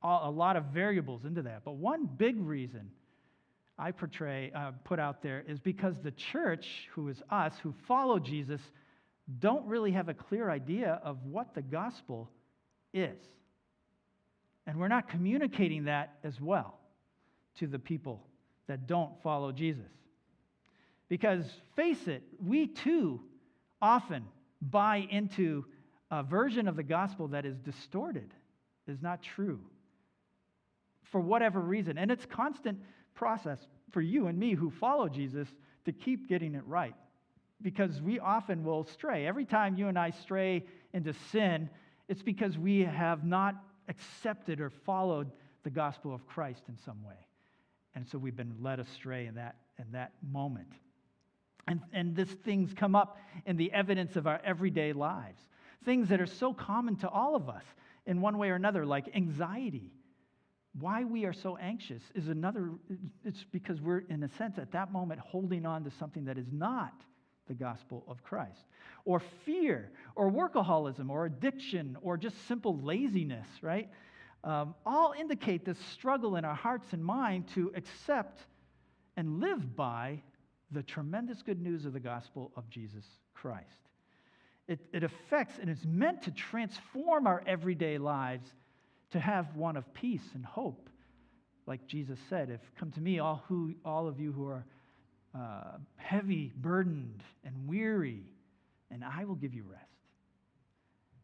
a 0.03 0.29
lot 0.29 0.55
of 0.55 0.65
variables 0.65 1.25
into 1.25 1.41
that. 1.43 1.63
But 1.65 1.75
one 1.75 2.05
big 2.05 2.39
reason 2.39 2.91
I 3.79 3.91
portray, 3.91 4.51
uh, 4.55 4.71
put 4.83 4.99
out 4.99 5.21
there 5.21 5.43
is 5.47 5.59
because 5.59 5.95
the 6.03 6.11
church, 6.31 6.65
who 6.93 7.09
is 7.09 7.21
us, 7.29 7.53
who 7.61 7.73
follow 7.87 8.17
Jesus, 8.17 8.61
don't 9.39 9.65
really 9.65 9.91
have 9.91 10.09
a 10.09 10.13
clear 10.13 10.49
idea 10.49 10.99
of 11.03 11.23
what 11.23 11.53
the 11.53 11.61
gospel 11.61 12.29
is. 12.93 13.17
And 14.67 14.77
we're 14.77 14.89
not 14.89 15.07
communicating 15.07 15.85
that 15.85 16.17
as 16.23 16.39
well 16.39 16.77
to 17.55 17.67
the 17.67 17.79
people 17.79 18.21
that 18.67 18.85
don't 18.85 19.11
follow 19.23 19.53
Jesus. 19.53 19.87
Because 21.07 21.45
face 21.75 22.07
it, 22.07 22.21
we 22.45 22.67
too 22.67 23.21
often 23.81 24.25
buy 24.61 25.07
into 25.09 25.65
a 26.11 26.21
version 26.21 26.67
of 26.67 26.75
the 26.75 26.83
gospel 26.83 27.29
that 27.29 27.45
is 27.45 27.57
distorted, 27.59 28.33
is 28.87 29.01
not 29.01 29.21
true, 29.21 29.61
for 31.03 31.21
whatever 31.21 31.61
reason. 31.61 31.97
And 31.97 32.11
it's 32.11 32.25
constant 32.25 32.79
process 33.15 33.59
for 33.91 34.01
you 34.01 34.27
and 34.27 34.37
me 34.37 34.53
who 34.53 34.69
follow 34.69 35.07
Jesus 35.07 35.47
to 35.85 35.93
keep 35.93 36.27
getting 36.27 36.55
it 36.55 36.63
right. 36.65 36.95
Because 37.61 38.01
we 38.01 38.19
often 38.19 38.63
will 38.63 38.83
stray. 38.83 39.25
Every 39.25 39.45
time 39.45 39.77
you 39.77 39.87
and 39.87 39.97
I 39.97 40.11
stray 40.11 40.65
into 40.93 41.13
sin, 41.31 41.69
it's 42.09 42.21
because 42.21 42.57
we 42.57 42.81
have 42.81 43.23
not 43.23 43.55
accepted 43.87 44.59
or 44.61 44.69
followed 44.69 45.31
the 45.63 45.69
gospel 45.69 46.13
of 46.13 46.25
Christ 46.27 46.63
in 46.67 46.77
some 46.85 47.03
way. 47.03 47.27
And 47.95 48.07
so 48.07 48.17
we've 48.17 48.35
been 48.35 48.55
led 48.61 48.79
astray 48.79 49.25
in 49.25 49.35
that, 49.35 49.55
in 49.79 49.91
that 49.93 50.13
moment. 50.21 50.71
And, 51.67 51.81
and 51.91 52.15
these 52.15 52.31
things 52.45 52.73
come 52.73 52.95
up 52.95 53.17
in 53.45 53.57
the 53.57 53.71
evidence 53.73 54.15
of 54.15 54.27
our 54.27 54.39
everyday 54.43 54.93
lives. 54.93 55.41
Things 55.83 56.09
that 56.09 56.21
are 56.21 56.27
so 56.27 56.53
common 56.53 56.95
to 56.97 57.09
all 57.09 57.35
of 57.35 57.49
us 57.49 57.63
in 58.05 58.21
one 58.21 58.37
way 58.37 58.49
or 58.49 58.55
another, 58.55 58.85
like 58.85 59.09
anxiety. 59.15 59.91
Why 60.79 61.03
we 61.03 61.25
are 61.25 61.33
so 61.33 61.57
anxious 61.57 62.03
is 62.13 62.27
another, 62.27 62.69
it's 63.25 63.43
because 63.51 63.81
we're, 63.81 64.03
in 64.09 64.23
a 64.23 64.29
sense, 64.37 64.57
at 64.57 64.71
that 64.71 64.91
moment 64.91 65.19
holding 65.19 65.65
on 65.65 65.83
to 65.83 65.91
something 65.91 66.25
that 66.25 66.37
is 66.37 66.47
not 66.51 66.93
the 67.47 67.53
gospel 67.53 68.03
of 68.07 68.23
Christ. 68.23 68.65
Or 69.05 69.21
fear, 69.45 69.91
or 70.15 70.31
workaholism, 70.31 71.09
or 71.09 71.25
addiction, 71.25 71.97
or 72.01 72.17
just 72.17 72.47
simple 72.47 72.77
laziness, 72.79 73.47
right? 73.61 73.89
Um, 74.43 74.75
all 74.85 75.13
indicate 75.17 75.65
this 75.65 75.77
struggle 75.91 76.35
in 76.35 76.45
our 76.45 76.55
hearts 76.55 76.93
and 76.93 77.03
mind 77.03 77.47
to 77.55 77.71
accept 77.75 78.41
and 79.15 79.39
live 79.39 79.75
by 79.75 80.21
the 80.71 80.83
tremendous 80.83 81.41
good 81.41 81.61
news 81.61 81.85
of 81.85 81.93
the 81.93 81.99
gospel 81.99 82.51
of 82.55 82.69
Jesus 82.69 83.05
Christ. 83.33 83.65
It, 84.67 84.79
it 84.93 85.03
affects 85.03 85.55
and 85.59 85.69
is 85.69 85.85
meant 85.85 86.23
to 86.23 86.31
transform 86.31 87.25
our 87.25 87.41
everyday 87.47 87.97
lives 87.97 88.47
to 89.11 89.19
have 89.19 89.55
one 89.55 89.77
of 89.77 89.93
peace 89.93 90.29
and 90.33 90.45
hope. 90.45 90.89
Like 91.65 91.85
Jesus 91.87 92.19
said, 92.29 92.49
if 92.49 92.61
come 92.77 92.91
to 92.91 93.01
me, 93.01 93.19
all, 93.19 93.43
who, 93.47 93.73
all 93.85 94.07
of 94.07 94.19
you 94.19 94.31
who 94.31 94.47
are 94.47 94.65
uh, 95.37 95.77
heavy, 95.95 96.51
burdened, 96.55 97.23
and 97.43 97.67
weary, 97.67 98.23
and 98.91 99.03
I 99.03 99.25
will 99.25 99.35
give 99.35 99.53
you 99.53 99.63
rest. 99.69 99.83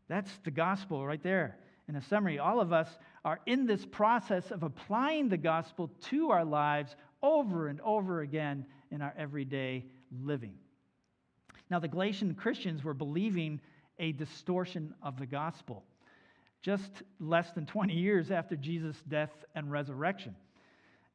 That's 0.08 0.32
the 0.43 0.51
gospel 0.51 1.05
right 1.05 1.24
there. 1.24 1.58
In 1.88 1.96
a 1.96 2.01
summary, 2.01 2.39
all 2.39 2.62
of 2.62 2.72
us 2.72 2.88
are 3.25 3.39
in 3.46 3.65
this 3.65 3.86
process 3.86 4.51
of 4.51 4.63
applying 4.63 5.29
the 5.29 5.38
gospel 5.38 5.89
to 6.10 6.32
our 6.32 6.46
lives 6.46 6.96
over 7.22 7.67
and 7.67 7.82
over 7.82 8.22
again 8.22 8.65
in 8.91 9.01
our 9.01 9.13
everyday 9.17 9.86
living. 10.24 10.53
Now, 11.70 11.79
the 11.79 11.88
Galatian 11.88 12.36
Christians 12.36 12.84
were 12.84 12.93
believing 12.93 13.60
a 14.00 14.12
distortion 14.12 14.93
of 15.01 15.17
the 15.17 15.25
gospel 15.25 15.84
just 16.62 17.03
less 17.20 17.51
than 17.51 17.65
20 17.65 17.93
years 17.93 18.32
after 18.32 18.55
Jesus' 18.55 19.01
death 19.10 19.32
and 19.53 19.70
resurrection. 19.70 20.36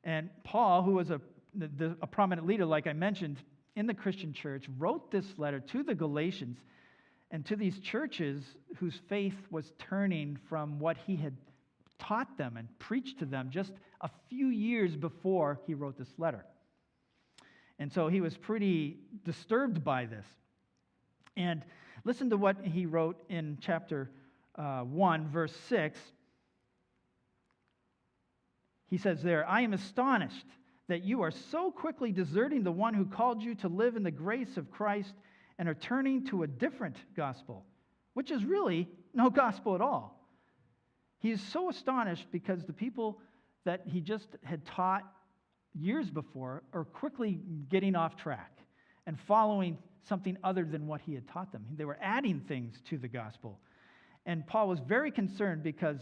And 0.05 0.29
Paul, 0.45 0.83
who 0.83 0.93
was 0.93 1.11
a 1.11 1.21
the, 1.55 1.69
the, 1.69 1.97
a 2.03 2.07
prominent 2.07 2.47
leader, 2.47 2.65
like 2.65 2.87
I 2.87 2.93
mentioned, 2.93 3.39
in 3.77 3.87
the 3.87 3.95
Christian 3.95 4.33
church, 4.33 4.67
wrote 4.79 5.11
this 5.11 5.27
letter 5.39 5.61
to 5.61 5.83
the 5.83 5.95
Galatians 5.95 6.59
and 7.31 7.45
to 7.47 7.57
these 7.57 7.79
churches 7.81 8.43
whose 8.77 9.01
faith 9.09 9.37
was 9.51 9.73
turning 9.79 10.39
from 10.49 10.79
what 10.79 10.97
he 11.07 11.17
had 11.17 11.37
taught 11.99 12.39
them 12.39 12.57
and 12.57 12.69
preached 12.79 13.19
to 13.19 13.27
them 13.27 13.51
just 13.51 13.73
a 14.01 14.11
few 14.29 14.49
years 14.49 14.97
before 14.97 15.61
he 15.67 15.75
wrote 15.75 15.99
this 15.99 16.13
letter. 16.17 16.45
And 17.79 17.93
so 17.93 18.09
he 18.09 18.21
was 18.21 18.37
pretty 18.37 18.99
disturbed 19.25 19.85
by 19.85 20.07
this. 20.07 20.27
And 21.37 21.63
listen 22.05 22.31
to 22.31 22.37
what 22.37 22.57
he 22.65 22.87
wrote 22.87 23.23
in 23.29 23.59
chapter 23.61 24.11
uh, 24.57 24.81
1, 24.81 25.29
verse 25.29 25.55
6. 25.69 25.99
He 28.89 28.99
says 28.99 29.23
there, 29.23 29.47
I 29.47 29.61
am 29.61 29.73
astonished 29.73 30.47
that 30.89 31.05
you 31.05 31.23
are 31.23 31.31
so 31.31 31.71
quickly 31.71 32.13
deserting 32.13 32.63
the 32.63 32.73
one 32.73 32.95
who 32.95 33.05
called 33.05 33.43
you 33.43 33.55
to 33.57 33.69
live 33.69 33.97
in 33.97 34.03
the 34.03 34.11
grace 34.11 34.57
of 34.57 34.71
Christ 34.71 35.15
and 35.59 35.69
are 35.69 35.75
turning 35.75 36.27
to 36.27 36.43
a 36.43 36.47
different 36.47 36.97
gospel, 37.17 37.65
which 38.15 38.31
is 38.31 38.45
really 38.45 38.89
no 39.15 39.31
gospel 39.45 39.75
at 39.75 39.81
all. 39.81 40.19
He 41.21 41.31
is 41.31 41.41
so 41.41 41.69
astonished 41.69 42.29
because 42.31 42.65
the 42.65 42.73
people 42.73 43.21
that 43.65 43.83
he 43.87 44.01
just 44.01 44.29
had 44.45 44.65
taught 44.65 45.05
years 45.75 46.09
before 46.11 46.63
are 46.73 46.85
quickly 46.85 47.41
getting 47.69 47.95
off 47.95 48.17
track 48.17 48.59
and 49.07 49.19
following 49.21 49.79
something 50.09 50.39
other 50.43 50.65
than 50.65 50.87
what 50.87 51.01
he 51.01 51.15
had 51.15 51.29
taught 51.29 51.53
them. 51.53 51.67
They 51.77 51.85
were 51.85 51.99
adding 52.01 52.41
things 52.41 52.81
to 52.89 52.99
the 52.99 53.09
gospel. 53.09 53.59
And 54.27 54.47
Paul 54.47 54.69
was 54.69 54.81
very 54.81 55.11
concerned 55.11 55.63
because 55.63 55.99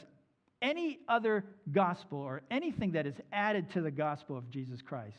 any 0.62 0.98
other 1.08 1.44
gospel 1.70 2.18
or 2.18 2.42
anything 2.50 2.92
that 2.92 3.06
is 3.06 3.14
added 3.32 3.70
to 3.70 3.80
the 3.80 3.90
gospel 3.90 4.36
of 4.36 4.50
Jesus 4.50 4.80
Christ 4.82 5.18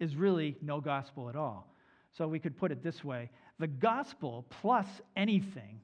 is 0.00 0.16
really 0.16 0.56
no 0.60 0.80
gospel 0.80 1.28
at 1.28 1.36
all. 1.36 1.72
So 2.16 2.26
we 2.28 2.38
could 2.38 2.56
put 2.56 2.72
it 2.72 2.82
this 2.82 3.02
way 3.04 3.30
the 3.58 3.66
gospel 3.68 4.44
plus 4.50 4.86
anything 5.16 5.80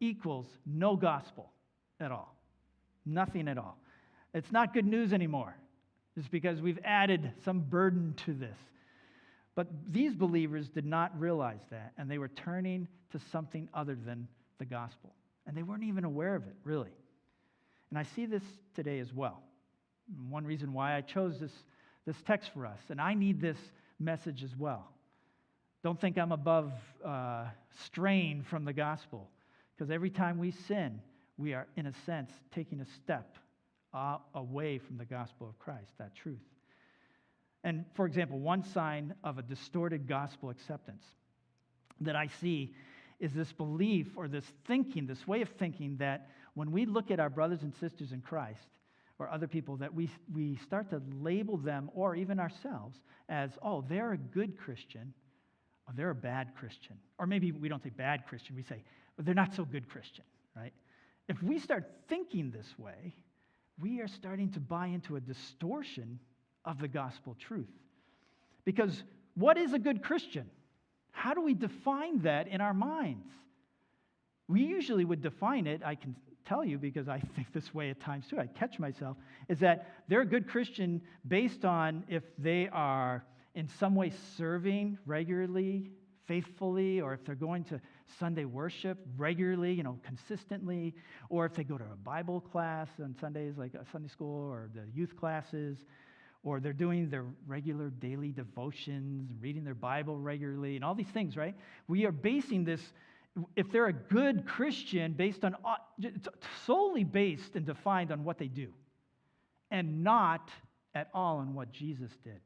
equals 0.00 0.46
no 0.66 0.96
gospel 0.96 1.52
at 2.00 2.10
all. 2.10 2.34
Nothing 3.06 3.48
at 3.48 3.58
all. 3.58 3.78
It's 4.34 4.50
not 4.50 4.74
good 4.74 4.86
news 4.86 5.12
anymore. 5.12 5.54
It's 6.16 6.28
because 6.28 6.60
we've 6.60 6.78
added 6.84 7.32
some 7.44 7.60
burden 7.60 8.14
to 8.24 8.32
this. 8.32 8.58
But 9.54 9.68
these 9.86 10.14
believers 10.14 10.68
did 10.68 10.86
not 10.86 11.18
realize 11.18 11.60
that, 11.70 11.92
and 11.98 12.10
they 12.10 12.18
were 12.18 12.28
turning 12.28 12.88
to 13.12 13.18
something 13.30 13.68
other 13.74 13.94
than 13.94 14.28
the 14.58 14.64
gospel. 14.64 15.14
And 15.46 15.56
they 15.56 15.62
weren't 15.62 15.84
even 15.84 16.04
aware 16.04 16.34
of 16.34 16.42
it, 16.44 16.54
really. 16.64 16.90
And 17.90 17.98
I 17.98 18.04
see 18.04 18.26
this 18.26 18.42
today 18.74 19.00
as 19.00 19.12
well. 19.12 19.42
One 20.28 20.44
reason 20.44 20.72
why 20.72 20.96
I 20.96 21.00
chose 21.00 21.38
this, 21.38 21.52
this 22.06 22.16
text 22.26 22.50
for 22.54 22.66
us, 22.66 22.80
and 22.88 23.00
I 23.00 23.14
need 23.14 23.40
this 23.40 23.58
message 23.98 24.42
as 24.42 24.56
well. 24.56 24.88
Don't 25.82 26.00
think 26.00 26.18
I'm 26.18 26.32
above 26.32 26.72
uh, 27.04 27.46
strain 27.84 28.42
from 28.42 28.64
the 28.64 28.72
gospel, 28.72 29.28
because 29.76 29.90
every 29.90 30.10
time 30.10 30.38
we 30.38 30.50
sin, 30.50 31.00
we 31.36 31.54
are, 31.54 31.66
in 31.76 31.86
a 31.86 31.92
sense, 32.04 32.30
taking 32.54 32.80
a 32.80 32.86
step 33.02 33.36
uh, 33.94 34.18
away 34.34 34.78
from 34.78 34.98
the 34.98 35.04
gospel 35.04 35.48
of 35.48 35.58
Christ, 35.58 35.90
that 35.98 36.14
truth. 36.14 36.38
And 37.64 37.84
for 37.94 38.06
example, 38.06 38.38
one 38.38 38.62
sign 38.62 39.14
of 39.24 39.38
a 39.38 39.42
distorted 39.42 40.06
gospel 40.06 40.50
acceptance 40.50 41.04
that 42.00 42.16
I 42.16 42.28
see 42.40 42.74
is 43.18 43.32
this 43.32 43.52
belief 43.52 44.06
or 44.16 44.28
this 44.28 44.44
thinking, 44.66 45.06
this 45.06 45.26
way 45.26 45.42
of 45.42 45.48
thinking 45.50 45.96
that 45.98 46.30
when 46.60 46.72
we 46.72 46.84
look 46.84 47.10
at 47.10 47.18
our 47.18 47.30
brothers 47.30 47.62
and 47.62 47.74
sisters 47.76 48.12
in 48.12 48.20
Christ 48.20 48.68
or 49.18 49.30
other 49.30 49.48
people, 49.48 49.78
that 49.78 49.94
we, 49.94 50.10
we 50.30 50.56
start 50.56 50.90
to 50.90 51.00
label 51.18 51.56
them 51.56 51.90
or 51.94 52.14
even 52.14 52.38
ourselves 52.38 52.98
as, 53.30 53.52
oh, 53.62 53.82
they're 53.88 54.12
a 54.12 54.18
good 54.18 54.58
Christian 54.58 55.14
or 55.88 55.94
they're 55.96 56.10
a 56.10 56.14
bad 56.14 56.52
Christian. 56.54 56.98
Or 57.18 57.26
maybe 57.26 57.50
we 57.50 57.70
don't 57.70 57.82
say 57.82 57.88
bad 57.88 58.26
Christian, 58.26 58.56
we 58.56 58.62
say, 58.62 58.84
they're 59.16 59.34
not 59.34 59.54
so 59.54 59.64
good 59.64 59.88
Christian, 59.88 60.26
right? 60.54 60.74
If 61.30 61.42
we 61.42 61.58
start 61.58 61.90
thinking 62.10 62.50
this 62.50 62.78
way, 62.78 63.14
we 63.78 64.02
are 64.02 64.08
starting 64.08 64.52
to 64.52 64.60
buy 64.60 64.88
into 64.88 65.16
a 65.16 65.20
distortion 65.20 66.18
of 66.66 66.78
the 66.78 66.88
gospel 66.88 67.38
truth. 67.40 67.72
Because 68.66 69.02
what 69.32 69.56
is 69.56 69.72
a 69.72 69.78
good 69.78 70.02
Christian? 70.02 70.50
How 71.10 71.32
do 71.32 71.40
we 71.40 71.54
define 71.54 72.20
that 72.20 72.48
in 72.48 72.60
our 72.60 72.74
minds? 72.74 73.32
We 74.46 74.64
usually 74.64 75.06
would 75.06 75.22
define 75.22 75.66
it, 75.66 75.80
I 75.82 75.94
can 75.94 76.16
tell 76.44 76.64
you 76.64 76.78
because 76.78 77.08
I 77.08 77.18
think 77.36 77.52
this 77.52 77.74
way 77.74 77.90
at 77.90 78.00
times 78.00 78.26
too, 78.28 78.38
I 78.38 78.46
catch 78.46 78.78
myself, 78.78 79.16
is 79.48 79.58
that 79.60 79.90
they're 80.08 80.22
a 80.22 80.26
good 80.26 80.48
Christian 80.48 81.00
based 81.26 81.64
on 81.64 82.04
if 82.08 82.22
they 82.38 82.68
are 82.72 83.24
in 83.54 83.68
some 83.78 83.94
way 83.94 84.12
serving 84.36 84.98
regularly, 85.06 85.90
faithfully, 86.26 87.00
or 87.00 87.12
if 87.12 87.24
they're 87.24 87.34
going 87.34 87.64
to 87.64 87.80
Sunday 88.18 88.44
worship 88.44 88.98
regularly, 89.16 89.72
you 89.72 89.82
know, 89.82 89.98
consistently, 90.04 90.94
or 91.28 91.44
if 91.46 91.54
they 91.54 91.64
go 91.64 91.76
to 91.76 91.84
a 91.84 91.96
Bible 91.96 92.40
class 92.40 92.88
on 93.02 93.16
Sundays, 93.20 93.54
like 93.56 93.74
a 93.74 93.84
Sunday 93.90 94.08
school 94.08 94.48
or 94.50 94.70
the 94.74 94.84
youth 94.94 95.16
classes, 95.16 95.78
or 96.42 96.60
they're 96.60 96.72
doing 96.72 97.10
their 97.10 97.24
regular 97.46 97.90
daily 97.90 98.30
devotions, 98.30 99.30
reading 99.40 99.64
their 99.64 99.74
Bible 99.74 100.18
regularly, 100.18 100.76
and 100.76 100.84
all 100.84 100.94
these 100.94 101.08
things, 101.08 101.36
right? 101.36 101.54
We 101.86 102.06
are 102.06 102.12
basing 102.12 102.64
this, 102.64 102.80
if 103.56 103.70
they're 103.70 103.86
a 103.86 103.92
good 103.92 104.46
Christian, 104.46 105.12
based 105.12 105.44
on 105.44 105.54
uh, 105.64 105.76
solely 106.66 107.04
based 107.04 107.54
and 107.54 107.64
defined 107.64 108.10
on 108.10 108.24
what 108.24 108.38
they 108.38 108.48
do, 108.48 108.68
and 109.70 110.02
not 110.02 110.50
at 110.94 111.08
all 111.14 111.38
on 111.38 111.54
what 111.54 111.72
Jesus 111.72 112.10
did. 112.24 112.40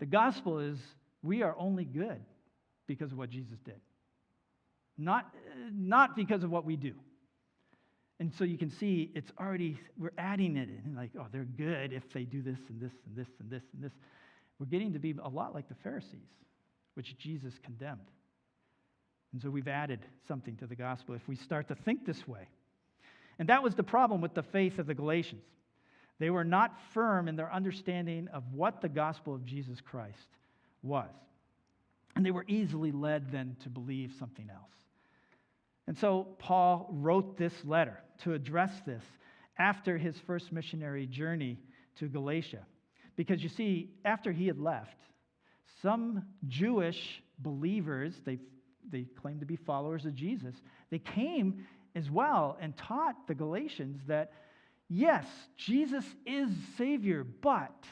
The 0.00 0.06
gospel 0.06 0.58
is 0.58 0.78
we 1.22 1.42
are 1.42 1.54
only 1.56 1.84
good 1.84 2.20
because 2.86 3.12
of 3.12 3.18
what 3.18 3.30
Jesus 3.30 3.58
did, 3.64 3.80
not, 4.98 5.32
not 5.72 6.16
because 6.16 6.42
of 6.42 6.50
what 6.50 6.64
we 6.64 6.76
do. 6.76 6.94
And 8.18 8.32
so 8.34 8.44
you 8.44 8.58
can 8.58 8.70
see 8.70 9.10
it's 9.14 9.32
already, 9.40 9.78
we're 9.98 10.12
adding 10.18 10.56
it 10.56 10.68
in, 10.68 10.94
like, 10.94 11.10
oh, 11.18 11.26
they're 11.32 11.44
good 11.44 11.92
if 11.92 12.12
they 12.12 12.24
do 12.24 12.42
this 12.42 12.58
and 12.68 12.80
this 12.80 12.92
and 13.06 13.16
this 13.16 13.28
and 13.40 13.50
this 13.50 13.62
and 13.74 13.82
this. 13.82 13.92
We're 14.58 14.66
getting 14.66 14.92
to 14.92 14.98
be 14.98 15.14
a 15.22 15.28
lot 15.28 15.54
like 15.54 15.68
the 15.68 15.74
Pharisees, 15.82 16.30
which 16.94 17.16
Jesus 17.18 17.54
condemned. 17.64 18.00
And 19.32 19.40
so 19.40 19.50
we've 19.50 19.68
added 19.68 20.00
something 20.28 20.56
to 20.56 20.66
the 20.66 20.76
gospel 20.76 21.14
if 21.14 21.26
we 21.26 21.36
start 21.36 21.68
to 21.68 21.74
think 21.74 22.04
this 22.04 22.28
way. 22.28 22.48
And 23.38 23.48
that 23.48 23.62
was 23.62 23.74
the 23.74 23.82
problem 23.82 24.20
with 24.20 24.34
the 24.34 24.42
faith 24.42 24.78
of 24.78 24.86
the 24.86 24.94
Galatians. 24.94 25.44
They 26.18 26.30
were 26.30 26.44
not 26.44 26.78
firm 26.92 27.28
in 27.28 27.36
their 27.36 27.52
understanding 27.52 28.28
of 28.28 28.44
what 28.52 28.80
the 28.80 28.88
gospel 28.88 29.34
of 29.34 29.44
Jesus 29.44 29.80
Christ 29.80 30.28
was. 30.82 31.10
And 32.14 32.24
they 32.24 32.30
were 32.30 32.44
easily 32.46 32.92
led 32.92 33.32
then 33.32 33.56
to 33.62 33.70
believe 33.70 34.12
something 34.18 34.50
else. 34.50 34.72
And 35.86 35.98
so 35.98 36.28
Paul 36.38 36.88
wrote 36.92 37.36
this 37.36 37.54
letter 37.64 37.98
to 38.22 38.34
address 38.34 38.72
this 38.86 39.02
after 39.58 39.98
his 39.98 40.16
first 40.26 40.52
missionary 40.52 41.06
journey 41.06 41.58
to 41.96 42.08
Galatia. 42.08 42.66
Because 43.16 43.42
you 43.42 43.48
see, 43.48 43.90
after 44.04 44.30
he 44.30 44.46
had 44.46 44.58
left, 44.58 44.96
some 45.82 46.24
Jewish 46.46 47.22
believers, 47.38 48.14
they, 48.24 48.38
they 48.90 49.06
claimed 49.20 49.40
to 49.40 49.46
be 49.46 49.56
followers 49.56 50.04
of 50.04 50.14
Jesus, 50.14 50.54
they 50.90 50.98
came 50.98 51.66
as 51.94 52.10
well 52.10 52.56
and 52.60 52.76
taught 52.76 53.26
the 53.26 53.34
Galatians 53.34 54.00
that, 54.06 54.32
yes, 54.88 55.26
Jesus 55.56 56.04
is 56.26 56.50
Savior, 56.76 57.24
but, 57.24 57.84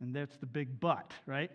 and 0.00 0.14
that's 0.14 0.36
the 0.38 0.46
big 0.46 0.80
but, 0.80 1.12
right? 1.26 1.50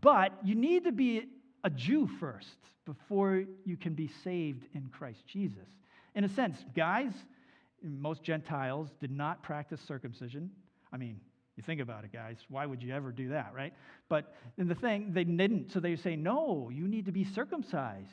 But 0.00 0.32
you 0.44 0.54
need 0.54 0.84
to 0.84 0.92
be 0.92 1.24
a 1.64 1.70
Jew 1.70 2.08
first 2.18 2.56
before 2.84 3.44
you 3.64 3.76
can 3.76 3.94
be 3.94 4.10
saved 4.24 4.66
in 4.74 4.88
Christ 4.88 5.26
Jesus. 5.26 5.68
In 6.14 6.24
a 6.24 6.28
sense, 6.28 6.56
guys, 6.74 7.12
most 7.82 8.22
Gentiles 8.22 8.88
did 9.00 9.10
not 9.10 9.42
practice 9.42 9.80
circumcision. 9.80 10.50
I 10.92 10.96
mean, 10.96 11.20
you 11.56 11.62
think 11.62 11.80
about 11.80 12.04
it, 12.04 12.12
guys. 12.12 12.38
Why 12.48 12.64
would 12.64 12.82
you 12.82 12.94
ever 12.94 13.12
do 13.12 13.28
that, 13.30 13.52
right? 13.54 13.74
But 14.08 14.34
in 14.56 14.68
the 14.68 14.74
thing, 14.74 15.12
they 15.12 15.24
didn't. 15.24 15.72
So 15.72 15.80
they 15.80 15.96
say, 15.96 16.16
no, 16.16 16.70
you 16.72 16.88
need 16.88 17.06
to 17.06 17.12
be 17.12 17.24
circumcised 17.24 18.08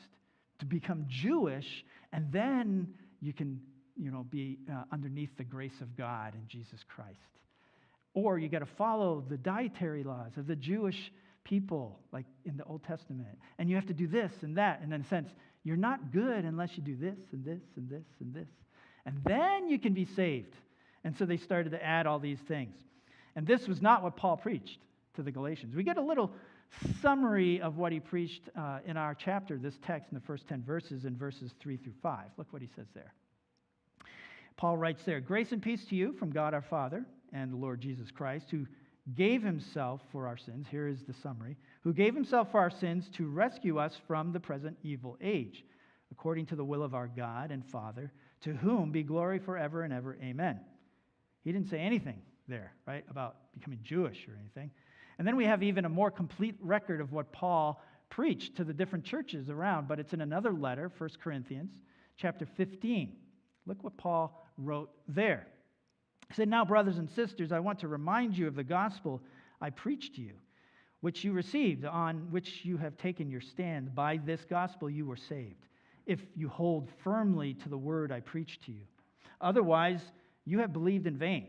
to 0.58 0.66
become 0.66 1.06
Jewish, 1.08 1.84
and 2.12 2.30
then 2.30 2.88
you 3.20 3.32
can, 3.32 3.60
you 3.96 4.10
know, 4.10 4.26
be 4.30 4.58
uh, 4.70 4.82
underneath 4.92 5.30
the 5.38 5.44
grace 5.44 5.80
of 5.80 5.96
God 5.96 6.34
in 6.34 6.46
Jesus 6.48 6.80
Christ. 6.94 7.16
Or 8.12 8.38
you 8.38 8.48
got 8.48 8.58
to 8.58 8.66
follow 8.66 9.24
the 9.28 9.38
dietary 9.38 10.02
laws 10.02 10.32
of 10.36 10.46
the 10.46 10.56
Jewish 10.56 11.12
people, 11.44 11.98
like 12.12 12.26
in 12.44 12.56
the 12.56 12.64
Old 12.64 12.82
Testament. 12.84 13.38
And 13.58 13.70
you 13.70 13.76
have 13.76 13.86
to 13.86 13.94
do 13.94 14.06
this 14.06 14.32
and 14.42 14.56
that. 14.58 14.80
And 14.82 14.92
in 14.92 15.00
a 15.00 15.08
sense, 15.08 15.30
you're 15.64 15.76
not 15.76 16.12
good 16.12 16.44
unless 16.44 16.76
you 16.76 16.82
do 16.82 16.96
this 16.96 17.18
and 17.32 17.44
this 17.44 17.62
and 17.76 17.88
this 17.88 18.04
and 18.20 18.34
this. 18.34 18.48
And 19.06 19.20
then 19.24 19.68
you 19.68 19.78
can 19.78 19.94
be 19.94 20.04
saved. 20.04 20.54
And 21.04 21.16
so 21.16 21.24
they 21.24 21.38
started 21.38 21.70
to 21.70 21.82
add 21.82 22.06
all 22.06 22.18
these 22.18 22.40
things. 22.46 22.76
And 23.36 23.46
this 23.46 23.68
was 23.68 23.80
not 23.80 24.02
what 24.02 24.16
Paul 24.16 24.36
preached 24.36 24.78
to 25.14 25.22
the 25.22 25.30
Galatians. 25.30 25.74
We 25.74 25.82
get 25.82 25.96
a 25.96 26.02
little 26.02 26.32
summary 27.02 27.60
of 27.60 27.76
what 27.76 27.92
he 27.92 28.00
preached 28.00 28.42
uh, 28.56 28.78
in 28.84 28.96
our 28.96 29.14
chapter, 29.14 29.58
this 29.58 29.78
text 29.84 30.10
in 30.10 30.14
the 30.14 30.24
first 30.24 30.46
10 30.48 30.62
verses, 30.62 31.04
in 31.04 31.16
verses 31.16 31.52
3 31.60 31.76
through 31.76 31.94
5. 32.02 32.24
Look 32.36 32.52
what 32.52 32.62
he 32.62 32.68
says 32.76 32.86
there. 32.94 33.12
Paul 34.56 34.76
writes 34.76 35.02
there 35.04 35.20
Grace 35.20 35.52
and 35.52 35.62
peace 35.62 35.84
to 35.86 35.96
you 35.96 36.12
from 36.12 36.30
God 36.30 36.54
our 36.54 36.62
Father 36.62 37.04
and 37.32 37.52
the 37.52 37.56
Lord 37.56 37.80
Jesus 37.80 38.10
Christ, 38.10 38.46
who 38.50 38.66
gave 39.14 39.42
himself 39.42 40.00
for 40.12 40.26
our 40.26 40.36
sins. 40.36 40.66
Here 40.70 40.86
is 40.86 41.02
the 41.02 41.14
summary 41.14 41.56
who 41.82 41.92
gave 41.92 42.14
himself 42.14 42.50
for 42.50 42.60
our 42.60 42.70
sins 42.70 43.08
to 43.14 43.28
rescue 43.28 43.78
us 43.78 43.98
from 44.06 44.32
the 44.32 44.40
present 44.40 44.76
evil 44.82 45.16
age, 45.20 45.64
according 46.12 46.46
to 46.46 46.56
the 46.56 46.64
will 46.64 46.82
of 46.82 46.94
our 46.94 47.08
God 47.08 47.50
and 47.50 47.64
Father, 47.64 48.12
to 48.42 48.52
whom 48.52 48.92
be 48.92 49.02
glory 49.02 49.38
forever 49.38 49.82
and 49.82 49.92
ever. 49.92 50.16
Amen. 50.22 50.60
He 51.42 51.52
didn't 51.52 51.70
say 51.70 51.78
anything 51.78 52.20
there, 52.50 52.72
right, 52.86 53.04
about 53.08 53.36
becoming 53.54 53.80
Jewish 53.82 54.28
or 54.28 54.36
anything. 54.38 54.70
And 55.18 55.26
then 55.26 55.36
we 55.36 55.44
have 55.44 55.62
even 55.62 55.84
a 55.84 55.88
more 55.88 56.10
complete 56.10 56.56
record 56.60 57.00
of 57.00 57.12
what 57.12 57.32
Paul 57.32 57.82
preached 58.10 58.56
to 58.56 58.64
the 58.64 58.74
different 58.74 59.04
churches 59.04 59.48
around, 59.48 59.88
but 59.88 59.98
it's 59.98 60.12
in 60.12 60.20
another 60.20 60.52
letter, 60.52 60.90
1 60.98 61.10
Corinthians 61.22 61.72
chapter 62.16 62.44
15. 62.44 63.16
Look 63.66 63.82
what 63.82 63.96
Paul 63.96 64.46
wrote 64.58 64.90
there. 65.08 65.46
He 66.28 66.34
said, 66.34 66.48
Now, 66.48 66.64
brothers 66.64 66.98
and 66.98 67.08
sisters, 67.08 67.52
I 67.52 67.60
want 67.60 67.78
to 67.80 67.88
remind 67.88 68.36
you 68.36 68.46
of 68.46 68.54
the 68.54 68.64
gospel 68.64 69.22
I 69.60 69.70
preached 69.70 70.16
to 70.16 70.20
you, 70.22 70.34
which 71.00 71.24
you 71.24 71.32
received, 71.32 71.84
on 71.84 72.30
which 72.30 72.64
you 72.64 72.76
have 72.76 72.96
taken 72.96 73.30
your 73.30 73.40
stand. 73.40 73.94
By 73.94 74.18
this 74.18 74.44
gospel 74.48 74.90
you 74.90 75.06
were 75.06 75.16
saved, 75.16 75.66
if 76.06 76.20
you 76.34 76.48
hold 76.48 76.88
firmly 77.02 77.54
to 77.54 77.68
the 77.68 77.78
word 77.78 78.12
I 78.12 78.20
preached 78.20 78.64
to 78.64 78.72
you. 78.72 78.82
Otherwise, 79.40 80.00
you 80.44 80.58
have 80.58 80.72
believed 80.72 81.06
in 81.06 81.16
vain. 81.16 81.48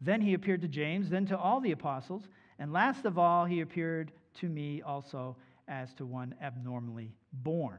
Then 0.00 0.20
he 0.20 0.34
appeared 0.34 0.62
to 0.62 0.68
James, 0.68 1.08
then 1.08 1.26
to 1.26 1.38
all 1.38 1.60
the 1.60 1.72
apostles, 1.72 2.28
and 2.58 2.72
last 2.72 3.04
of 3.04 3.18
all, 3.18 3.44
he 3.44 3.60
appeared 3.60 4.12
to 4.40 4.48
me 4.48 4.82
also 4.82 5.36
as 5.68 5.92
to 5.94 6.06
one 6.06 6.34
abnormally 6.42 7.14
born. 7.32 7.78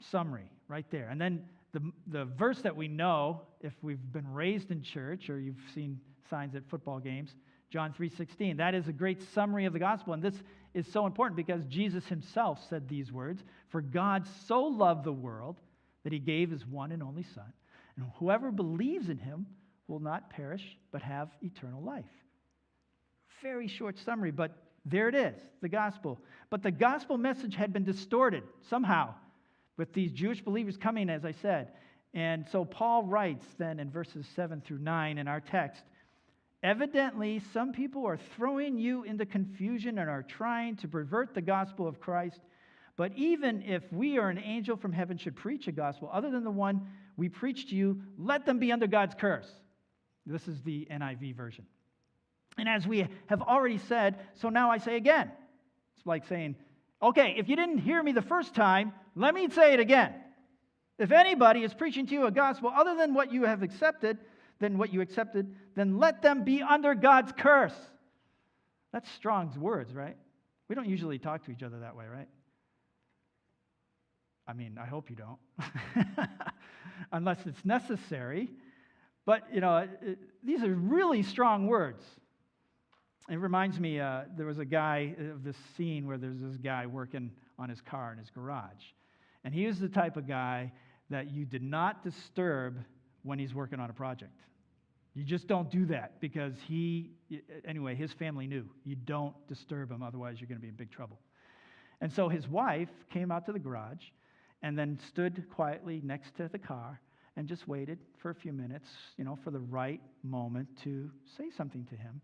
Summary 0.00 0.50
right 0.68 0.86
there. 0.90 1.08
And 1.08 1.20
then 1.20 1.44
the, 1.72 1.92
the 2.06 2.24
verse 2.24 2.60
that 2.62 2.76
we 2.76 2.88
know, 2.88 3.42
if 3.60 3.72
we've 3.82 4.12
been 4.12 4.32
raised 4.32 4.70
in 4.70 4.82
church 4.82 5.28
or 5.28 5.38
you've 5.38 5.62
seen 5.74 6.00
signs 6.30 6.54
at 6.54 6.64
football 6.68 7.00
games, 7.00 7.34
John 7.70 7.92
3:16. 7.92 8.58
That 8.58 8.74
is 8.74 8.86
a 8.86 8.92
great 8.92 9.20
summary 9.20 9.64
of 9.64 9.72
the 9.72 9.80
gospel 9.80 10.12
and 10.12 10.22
this 10.22 10.40
is 10.74 10.86
so 10.86 11.06
important 11.06 11.36
because 11.36 11.64
Jesus 11.64 12.06
himself 12.06 12.64
said 12.68 12.88
these 12.88 13.10
words, 13.10 13.42
"For 13.68 13.80
God 13.80 14.26
so 14.26 14.62
loved 14.62 15.04
the 15.04 15.12
world 15.12 15.60
that 16.04 16.12
he 16.12 16.20
gave 16.20 16.50
his 16.50 16.64
one 16.64 16.92
and 16.92 17.02
only 17.02 17.24
son, 17.24 17.52
and 17.96 18.06
whoever 18.18 18.52
believes 18.52 19.08
in 19.08 19.18
him 19.18 19.46
will 19.88 20.00
not 20.00 20.30
perish 20.30 20.78
but 20.90 21.02
have 21.02 21.30
eternal 21.42 21.82
life." 21.82 22.10
Very 23.42 23.68
short 23.68 23.98
summary, 23.98 24.30
but 24.30 24.56
there 24.84 25.08
it 25.08 25.14
is, 25.14 25.40
the 25.60 25.68
gospel. 25.68 26.20
But 26.50 26.62
the 26.62 26.70
gospel 26.70 27.18
message 27.18 27.54
had 27.54 27.72
been 27.72 27.84
distorted 27.84 28.44
somehow 28.62 29.14
with 29.76 29.92
these 29.92 30.12
Jewish 30.12 30.42
believers 30.42 30.76
coming, 30.76 31.08
as 31.10 31.24
I 31.24 31.32
said. 31.32 31.72
And 32.12 32.46
so 32.48 32.64
Paul 32.64 33.04
writes 33.04 33.46
then 33.58 33.80
in 33.80 33.90
verses 33.90 34.26
7 34.28 34.60
through 34.60 34.78
9 34.78 35.18
in 35.18 35.28
our 35.28 35.40
text 35.40 35.82
Evidently, 36.62 37.40
some 37.52 37.72
people 37.72 38.06
are 38.06 38.16
throwing 38.16 38.78
you 38.78 39.02
into 39.04 39.26
confusion 39.26 39.98
and 39.98 40.08
are 40.08 40.22
trying 40.22 40.76
to 40.76 40.88
pervert 40.88 41.34
the 41.34 41.42
gospel 41.42 41.86
of 41.86 42.00
Christ. 42.00 42.40
But 42.96 43.12
even 43.16 43.60
if 43.60 43.82
we 43.92 44.16
or 44.18 44.30
an 44.30 44.38
angel 44.38 44.78
from 44.78 44.90
heaven 44.90 45.18
should 45.18 45.36
preach 45.36 45.68
a 45.68 45.72
gospel 45.72 46.08
other 46.10 46.30
than 46.30 46.42
the 46.42 46.50
one 46.50 46.88
we 47.18 47.28
preach 47.28 47.68
to 47.68 47.76
you, 47.76 48.00
let 48.16 48.46
them 48.46 48.58
be 48.58 48.72
under 48.72 48.86
God's 48.86 49.14
curse. 49.14 49.50
This 50.26 50.48
is 50.48 50.62
the 50.62 50.86
NIV 50.90 51.34
version. 51.34 51.66
And 52.56 52.68
as 52.68 52.86
we 52.86 53.06
have 53.26 53.42
already 53.42 53.78
said, 53.78 54.18
so 54.34 54.48
now 54.48 54.70
I 54.70 54.78
say 54.78 54.96
again. 54.96 55.30
It's 55.96 56.06
like 56.06 56.26
saying, 56.26 56.56
okay, 57.02 57.34
if 57.36 57.48
you 57.48 57.56
didn't 57.56 57.78
hear 57.78 58.02
me 58.02 58.12
the 58.12 58.22
first 58.22 58.54
time, 58.54 58.92
let 59.14 59.34
me 59.34 59.48
say 59.50 59.74
it 59.74 59.80
again. 59.80 60.14
If 60.98 61.10
anybody 61.10 61.62
is 61.62 61.74
preaching 61.74 62.06
to 62.06 62.14
you 62.14 62.26
a 62.26 62.30
gospel 62.30 62.72
other 62.74 62.96
than 62.96 63.14
what 63.14 63.32
you 63.32 63.44
have 63.44 63.62
accepted, 63.62 64.18
than 64.60 64.78
what 64.78 64.92
you 64.92 65.00
accepted, 65.00 65.54
then 65.74 65.98
let 65.98 66.22
them 66.22 66.44
be 66.44 66.62
under 66.62 66.94
God's 66.94 67.32
curse. 67.36 67.74
That's 68.92 69.10
Strong's 69.10 69.58
words, 69.58 69.92
right? 69.92 70.16
We 70.68 70.74
don't 70.76 70.88
usually 70.88 71.18
talk 71.18 71.44
to 71.46 71.50
each 71.50 71.62
other 71.62 71.80
that 71.80 71.96
way, 71.96 72.06
right? 72.06 72.28
I 74.46 74.52
mean, 74.52 74.78
I 74.80 74.86
hope 74.86 75.10
you 75.10 75.16
don't, 75.16 75.38
unless 77.12 77.38
it's 77.46 77.64
necessary. 77.64 78.50
But, 79.26 79.42
you 79.52 79.60
know, 79.60 79.88
it, 80.02 80.18
these 80.42 80.62
are 80.62 80.74
really 80.74 81.22
strong 81.22 81.66
words. 81.66 82.04
It 83.30 83.36
reminds 83.36 83.80
me, 83.80 84.00
uh, 84.00 84.22
there 84.36 84.46
was 84.46 84.58
a 84.58 84.64
guy 84.64 85.14
of 85.32 85.44
this 85.44 85.56
scene 85.76 86.06
where 86.06 86.18
there's 86.18 86.40
this 86.40 86.58
guy 86.58 86.86
working 86.86 87.30
on 87.58 87.70
his 87.70 87.80
car 87.80 88.12
in 88.12 88.18
his 88.18 88.28
garage. 88.28 88.84
And 89.44 89.54
he 89.54 89.66
was 89.66 89.78
the 89.78 89.88
type 89.88 90.16
of 90.16 90.26
guy 90.26 90.72
that 91.10 91.30
you 91.30 91.46
did 91.46 91.62
not 91.62 92.02
disturb 92.02 92.78
when 93.22 93.38
he's 93.38 93.54
working 93.54 93.80
on 93.80 93.88
a 93.88 93.94
project. 93.94 94.40
You 95.14 95.22
just 95.22 95.46
don't 95.46 95.70
do 95.70 95.86
that 95.86 96.20
because 96.20 96.54
he, 96.66 97.12
anyway, 97.64 97.94
his 97.94 98.12
family 98.12 98.46
knew. 98.46 98.68
You 98.84 98.96
don't 98.96 99.34
disturb 99.48 99.90
him, 99.90 100.02
otherwise, 100.02 100.40
you're 100.40 100.48
going 100.48 100.58
to 100.58 100.62
be 100.62 100.68
in 100.68 100.74
big 100.74 100.90
trouble. 100.90 101.18
And 102.00 102.12
so 102.12 102.28
his 102.28 102.48
wife 102.48 102.90
came 103.10 103.30
out 103.30 103.46
to 103.46 103.52
the 103.52 103.58
garage 103.58 104.04
and 104.62 104.76
then 104.76 104.98
stood 105.08 105.44
quietly 105.50 106.00
next 106.04 106.36
to 106.36 106.48
the 106.48 106.58
car 106.58 107.00
and 107.36 107.48
just 107.48 107.66
waited 107.66 107.98
for 108.18 108.30
a 108.30 108.34
few 108.34 108.52
minutes, 108.52 108.88
you 109.16 109.24
know, 109.24 109.36
for 109.42 109.50
the 109.50 109.60
right 109.60 110.00
moment 110.22 110.68
to 110.84 111.10
say 111.36 111.50
something 111.56 111.84
to 111.86 111.96
him. 111.96 112.20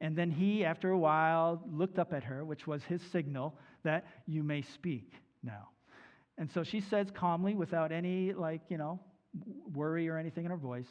And 0.00 0.14
then 0.14 0.30
he, 0.30 0.64
after 0.64 0.90
a 0.90 0.98
while, 0.98 1.62
looked 1.72 1.98
up 1.98 2.12
at 2.12 2.22
her, 2.24 2.44
which 2.44 2.66
was 2.66 2.84
his 2.84 3.02
signal 3.02 3.54
that 3.82 4.06
you 4.26 4.42
may 4.42 4.62
speak 4.62 5.12
now. 5.42 5.68
And 6.38 6.50
so 6.50 6.62
she 6.62 6.80
says 6.80 7.08
calmly, 7.14 7.54
without 7.54 7.92
any, 7.92 8.32
like, 8.32 8.60
you 8.68 8.76
know, 8.76 9.00
worry 9.74 10.08
or 10.08 10.18
anything 10.18 10.44
in 10.44 10.50
her 10.50 10.56
voice, 10.56 10.88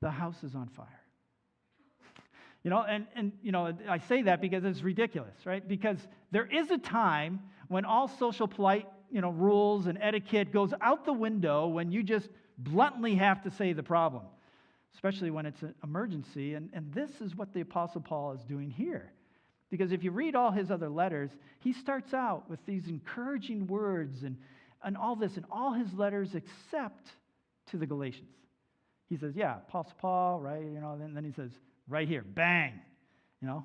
the 0.00 0.10
house 0.10 0.42
is 0.42 0.54
on 0.54 0.68
fire. 0.68 0.86
You 2.64 2.70
know, 2.70 2.82
and, 2.82 3.06
and 3.14 3.32
you 3.40 3.52
know, 3.52 3.72
I 3.88 3.98
say 3.98 4.22
that 4.22 4.40
because 4.40 4.64
it's 4.64 4.82
ridiculous, 4.82 5.46
right? 5.46 5.66
Because 5.66 5.96
there 6.32 6.44
is 6.44 6.72
a 6.72 6.76
time 6.76 7.38
when 7.68 7.84
all 7.84 8.08
social 8.08 8.48
polite, 8.48 8.86
you 9.10 9.20
know, 9.20 9.30
rules 9.30 9.86
and 9.86 9.98
etiquette 10.00 10.52
goes 10.52 10.72
out 10.80 11.04
the 11.04 11.12
window 11.12 11.66
when 11.66 11.90
you 11.90 12.02
just 12.02 12.28
bluntly 12.58 13.14
have 13.14 13.42
to 13.42 13.50
say 13.50 13.72
the 13.72 13.82
problem, 13.82 14.24
especially 14.94 15.30
when 15.30 15.46
it's 15.46 15.62
an 15.62 15.74
emergency. 15.82 16.54
And, 16.54 16.70
and 16.72 16.92
this 16.92 17.10
is 17.20 17.34
what 17.34 17.52
the 17.52 17.60
Apostle 17.60 18.00
Paul 18.00 18.32
is 18.32 18.42
doing 18.44 18.70
here. 18.70 19.12
Because 19.70 19.92
if 19.92 20.02
you 20.02 20.10
read 20.10 20.34
all 20.34 20.50
his 20.50 20.70
other 20.70 20.88
letters, 20.88 21.30
he 21.60 21.72
starts 21.72 22.14
out 22.14 22.48
with 22.48 22.64
these 22.66 22.88
encouraging 22.88 23.66
words 23.66 24.22
and, 24.22 24.36
and 24.82 24.96
all 24.96 25.14
this 25.14 25.36
in 25.36 25.44
all 25.50 25.72
his 25.72 25.92
letters 25.92 26.34
except 26.34 27.08
to 27.70 27.76
the 27.76 27.86
Galatians. 27.86 28.30
He 29.08 29.16
says, 29.16 29.34
Yeah, 29.36 29.56
Apostle 29.68 29.94
Paul, 30.00 30.40
right? 30.40 30.62
You 30.62 30.80
know, 30.80 30.96
then, 30.98 31.14
then 31.14 31.24
he 31.24 31.32
says, 31.32 31.50
right 31.88 32.06
here, 32.06 32.22
bang, 32.22 32.74
you 33.40 33.48
know, 33.48 33.64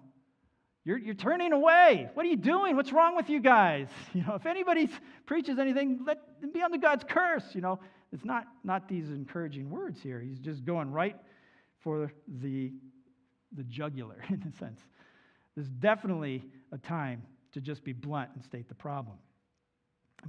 you're, 0.85 0.97
you're 0.97 1.15
turning 1.15 1.53
away. 1.53 2.09
What 2.13 2.25
are 2.25 2.29
you 2.29 2.35
doing? 2.35 2.75
What's 2.75 2.91
wrong 2.91 3.15
with 3.15 3.29
you 3.29 3.39
guys? 3.39 3.87
You 4.13 4.23
know, 4.23 4.35
if 4.35 4.45
anybody 4.45 4.89
preaches 5.25 5.57
anything, 5.57 6.01
let 6.05 6.19
them 6.41 6.51
be 6.51 6.61
under 6.61 6.77
God's 6.77 7.03
curse. 7.07 7.43
You 7.53 7.61
know, 7.61 7.79
it's 8.11 8.25
not, 8.25 8.45
not 8.63 8.87
these 8.87 9.09
encouraging 9.09 9.69
words 9.69 10.01
here. 10.01 10.19
He's 10.19 10.39
just 10.39 10.65
going 10.65 10.91
right 10.91 11.15
for 11.79 12.11
the, 12.27 12.73
the 13.55 13.63
jugular, 13.63 14.23
in 14.29 14.43
a 14.47 14.57
sense. 14.57 14.81
There's 15.55 15.69
definitely 15.69 16.43
a 16.71 16.77
time 16.77 17.23
to 17.53 17.61
just 17.61 17.83
be 17.83 17.93
blunt 17.93 18.29
and 18.35 18.43
state 18.43 18.67
the 18.67 18.75
problem. 18.75 19.17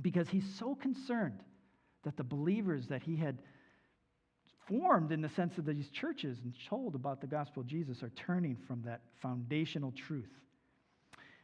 Because 0.01 0.29
he's 0.29 0.47
so 0.59 0.75
concerned 0.75 1.41
that 2.05 2.17
the 2.17 2.25
believers 2.25 2.87
that 2.89 3.03
he 3.03 3.17
had 3.17 3.39
formed 4.69 5.13
in 5.13 5.21
the 5.21 5.29
sense 5.31 5.59
of 5.59 5.67
these 5.67 5.89
churches 5.91 6.39
and 6.43 6.55
told 6.69 6.95
about 6.95 7.21
the 7.21 7.27
gospel 7.27 7.63
of 7.63 7.67
Jesus 7.67 8.03
are 8.03 8.11
turning 8.11 8.57
from 8.67 8.83
that 8.83 9.01
foundational 9.21 9.93
truth. 9.93 10.31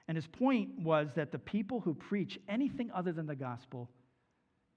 And 0.09 0.17
his 0.17 0.27
point 0.27 0.71
was 0.81 1.09
that 1.15 1.31
the 1.31 1.39
people 1.39 1.81
who 1.81 1.95
preach 1.95 2.39
anything 2.49 2.91
other 2.95 3.13
than 3.13 3.27
the 3.27 3.37
gospel 3.37 3.89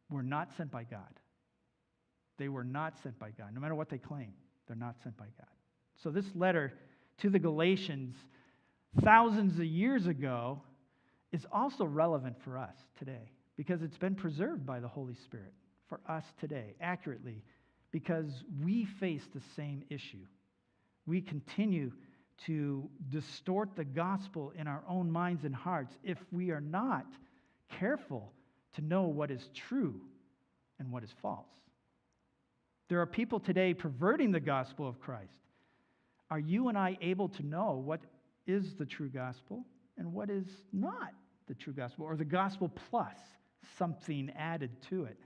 were 0.09 0.23
not 0.23 0.49
sent 0.57 0.71
by 0.71 0.83
God. 0.83 1.19
They 2.37 2.49
were 2.49 2.63
not 2.63 2.93
sent 3.01 3.17
by 3.19 3.31
God. 3.31 3.53
No 3.53 3.61
matter 3.61 3.75
what 3.75 3.89
they 3.89 3.97
claim, 3.97 4.33
they're 4.67 4.75
not 4.75 4.95
sent 5.03 5.17
by 5.17 5.25
God. 5.37 5.47
So, 6.03 6.09
this 6.09 6.25
letter 6.35 6.73
to 7.19 7.29
the 7.29 7.39
Galatians, 7.39 8.15
thousands 9.03 9.57
of 9.59 9.65
years 9.65 10.07
ago, 10.07 10.61
is 11.31 11.45
also 11.51 11.85
relevant 11.85 12.35
for 12.43 12.57
us 12.57 12.75
today 12.97 13.31
because 13.57 13.81
it's 13.81 13.97
been 13.97 14.15
preserved 14.15 14.65
by 14.65 14.79
the 14.79 14.87
Holy 14.87 15.15
Spirit 15.15 15.53
for 15.87 15.99
us 16.07 16.23
today 16.39 16.75
accurately 16.81 17.43
because 17.93 18.43
we 18.61 18.85
face 18.85 19.23
the 19.33 19.41
same 19.55 19.83
issue. 19.89 20.25
We 21.05 21.21
continue 21.21 21.91
to 22.47 22.89
distort 23.09 23.75
the 23.75 23.85
gospel 23.85 24.51
in 24.57 24.67
our 24.67 24.83
own 24.89 25.09
minds 25.09 25.45
and 25.45 25.55
hearts 25.55 25.95
if 26.03 26.17
we 26.31 26.49
are 26.49 26.59
not 26.59 27.05
careful 27.79 28.33
to 28.75 28.81
know 28.81 29.03
what 29.03 29.29
is 29.29 29.47
true 29.53 30.01
and 30.79 30.91
what 30.91 31.03
is 31.03 31.13
false. 31.21 31.45
There 32.89 32.99
are 32.99 33.05
people 33.05 33.39
today 33.39 33.73
perverting 33.75 34.31
the 34.31 34.39
gospel 34.39 34.87
of 34.87 34.99
Christ. 34.99 35.39
Are 36.31 36.39
you 36.39 36.69
and 36.69 36.77
I 36.77 36.97
able 36.99 37.29
to 37.29 37.45
know 37.45 37.73
what 37.85 38.01
is 38.47 38.73
the 38.73 38.85
true 38.85 39.09
gospel 39.09 39.63
and 39.99 40.11
what 40.11 40.31
is 40.31 40.47
not 40.73 41.13
the 41.47 41.53
true 41.53 41.73
gospel, 41.73 42.05
or 42.05 42.15
the 42.15 42.25
gospel 42.25 42.71
plus 42.89 43.17
something 43.77 44.31
added 44.35 44.71
to 44.89 45.05
it? 45.05 45.17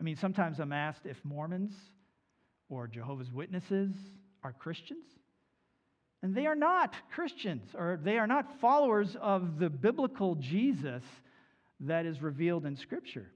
I 0.00 0.02
mean, 0.02 0.16
sometimes 0.16 0.60
I'm 0.60 0.72
asked 0.72 1.06
if 1.06 1.16
Mormons 1.24 1.72
or 2.68 2.86
Jehovah's 2.88 3.32
Witnesses 3.32 3.94
are 4.42 4.52
Christians. 4.52 5.06
And 6.22 6.34
they 6.34 6.46
are 6.46 6.54
not 6.54 6.94
Christians, 7.14 7.74
or 7.74 7.98
they 8.02 8.16
are 8.16 8.26
not 8.26 8.58
followers 8.60 9.14
of 9.20 9.58
the 9.58 9.68
biblical 9.68 10.36
Jesus 10.36 11.02
that 11.80 12.06
is 12.06 12.22
revealed 12.22 12.64
in 12.64 12.76
Scripture. 12.76 13.30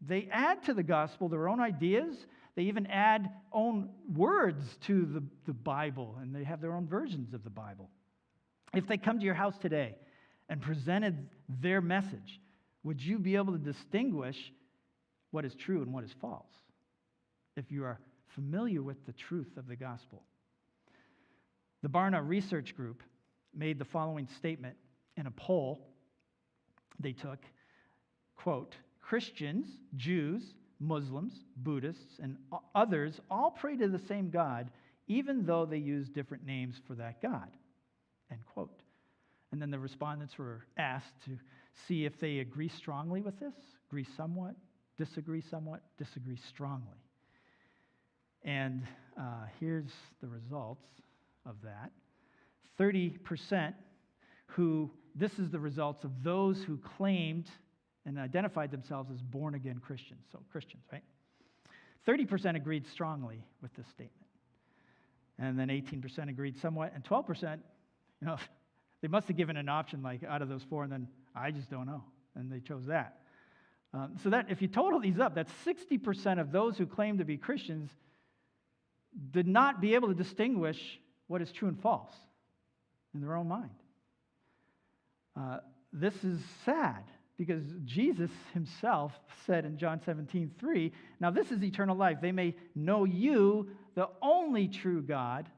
They 0.00 0.28
add 0.32 0.64
to 0.64 0.74
the 0.74 0.82
gospel 0.82 1.28
their 1.28 1.48
own 1.48 1.60
ideas. 1.60 2.16
They 2.56 2.64
even 2.64 2.86
add 2.86 3.30
own 3.52 3.90
words 4.12 4.76
to 4.86 5.06
the, 5.06 5.22
the 5.46 5.52
Bible, 5.52 6.16
and 6.20 6.34
they 6.34 6.44
have 6.44 6.60
their 6.60 6.74
own 6.74 6.88
versions 6.88 7.32
of 7.32 7.44
the 7.44 7.50
Bible. 7.50 7.90
If 8.74 8.88
they 8.88 8.98
come 8.98 9.20
to 9.20 9.24
your 9.24 9.34
house 9.34 9.56
today 9.58 9.94
and 10.48 10.60
presented 10.60 11.28
their 11.48 11.80
message, 11.80 12.40
would 12.82 13.00
you 13.00 13.18
be 13.18 13.36
able 13.36 13.52
to 13.52 13.58
distinguish 13.58 14.52
what 15.30 15.44
is 15.44 15.54
true 15.54 15.82
and 15.82 15.92
what 15.92 16.04
is 16.04 16.14
false 16.20 16.50
if 17.56 17.70
you 17.70 17.84
are 17.84 17.98
familiar 18.34 18.82
with 18.82 19.04
the 19.06 19.12
truth 19.12 19.56
of 19.56 19.66
the 19.66 19.76
gospel. 19.76 20.22
The 21.82 21.88
Barna 21.88 22.26
Research 22.26 22.76
Group 22.76 23.02
made 23.54 23.78
the 23.78 23.84
following 23.84 24.28
statement 24.36 24.76
in 25.16 25.26
a 25.26 25.30
poll 25.30 25.88
they 26.98 27.12
took 27.12 27.38
quote 28.36 28.74
christians 29.00 29.66
jews 29.96 30.54
Muslims, 30.78 31.32
Buddhists, 31.56 32.18
and 32.22 32.36
others 32.74 33.20
all 33.30 33.50
pray 33.50 33.76
to 33.76 33.88
the 33.88 33.98
same 33.98 34.30
God, 34.30 34.70
even 35.08 35.46
though 35.46 35.64
they 35.64 35.78
use 35.78 36.08
different 36.08 36.44
names 36.44 36.76
for 36.86 36.94
that 36.94 37.22
God. 37.22 37.48
End 38.30 38.40
quote. 38.52 38.80
And 39.52 39.62
then 39.62 39.70
the 39.70 39.78
respondents 39.78 40.36
were 40.36 40.66
asked 40.76 41.14
to 41.24 41.38
see 41.86 42.04
if 42.04 42.18
they 42.18 42.38
agree 42.38 42.68
strongly 42.68 43.22
with 43.22 43.38
this, 43.38 43.54
agree 43.88 44.06
somewhat, 44.16 44.54
disagree 44.98 45.42
somewhat, 45.50 45.82
disagree 45.98 46.38
strongly. 46.48 46.98
And 48.44 48.82
uh, 49.18 49.46
here's 49.60 49.90
the 50.20 50.28
results 50.28 50.86
of 51.44 51.56
that 51.62 51.90
30% 52.78 53.74
who, 54.46 54.90
this 55.14 55.38
is 55.38 55.50
the 55.50 55.58
results 55.58 56.04
of 56.04 56.10
those 56.22 56.62
who 56.62 56.78
claimed 56.96 57.46
and 58.04 58.18
identified 58.18 58.70
themselves 58.70 59.10
as 59.10 59.20
born 59.22 59.54
again 59.54 59.78
Christians. 59.78 60.20
So, 60.30 60.40
Christians, 60.52 60.84
right? 60.92 61.02
30% 62.06 62.54
agreed 62.54 62.86
strongly 62.86 63.42
with 63.62 63.74
this 63.74 63.86
statement. 63.88 64.12
And 65.38 65.58
then 65.58 65.68
18% 65.68 66.28
agreed 66.28 66.58
somewhat. 66.60 66.92
And 66.94 67.02
12%, 67.04 67.58
you 68.20 68.26
know, 68.26 68.36
they 69.02 69.08
must 69.08 69.26
have 69.28 69.36
given 69.36 69.56
an 69.56 69.68
option 69.68 70.02
like 70.02 70.22
out 70.22 70.42
of 70.42 70.48
those 70.48 70.62
four, 70.70 70.84
and 70.84 70.92
then 70.92 71.08
I 71.34 71.50
just 71.50 71.70
don't 71.70 71.86
know. 71.86 72.04
And 72.34 72.50
they 72.50 72.60
chose 72.60 72.86
that. 72.86 73.20
Um, 73.94 74.16
so 74.22 74.30
that 74.30 74.46
if 74.50 74.60
you 74.60 74.68
total 74.68 75.00
these 75.00 75.18
up, 75.18 75.34
that's 75.34 75.52
60% 75.64 76.40
of 76.40 76.52
those 76.52 76.76
who 76.76 76.86
claim 76.86 77.18
to 77.18 77.24
be 77.24 77.36
Christians 77.36 77.90
did 79.30 79.46
not 79.46 79.80
be 79.80 79.94
able 79.94 80.08
to 80.08 80.14
distinguish 80.14 81.00
what 81.28 81.40
is 81.40 81.50
true 81.50 81.68
and 81.68 81.80
false 81.80 82.12
in 83.14 83.20
their 83.20 83.36
own 83.36 83.48
mind. 83.48 83.70
Uh, 85.38 85.58
this 85.92 86.14
is 86.24 86.40
sad 86.64 87.04
because 87.36 87.62
Jesus 87.84 88.30
himself 88.54 89.12
said 89.46 89.64
in 89.64 89.78
John 89.78 90.00
17, 90.04 90.50
3, 90.58 90.92
Now 91.20 91.30
this 91.30 91.50
is 91.50 91.62
eternal 91.62 91.96
life. 91.96 92.18
They 92.20 92.32
may 92.32 92.54
know 92.74 93.04
you, 93.04 93.68
the 93.94 94.08
only 94.22 94.68
true 94.68 95.02
God, 95.02 95.48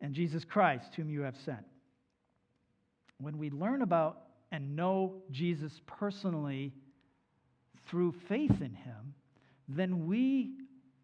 and 0.00 0.14
Jesus 0.14 0.44
Christ, 0.44 0.94
whom 0.94 1.10
you 1.10 1.22
have 1.22 1.36
sent. 1.44 1.64
When 3.18 3.38
we 3.38 3.50
learn 3.50 3.82
about 3.82 4.22
and 4.52 4.76
know 4.76 5.22
Jesus 5.30 5.80
personally 5.86 6.72
through 7.86 8.14
faith 8.28 8.60
in 8.60 8.74
him, 8.74 9.14
then 9.68 10.06
we 10.06 10.52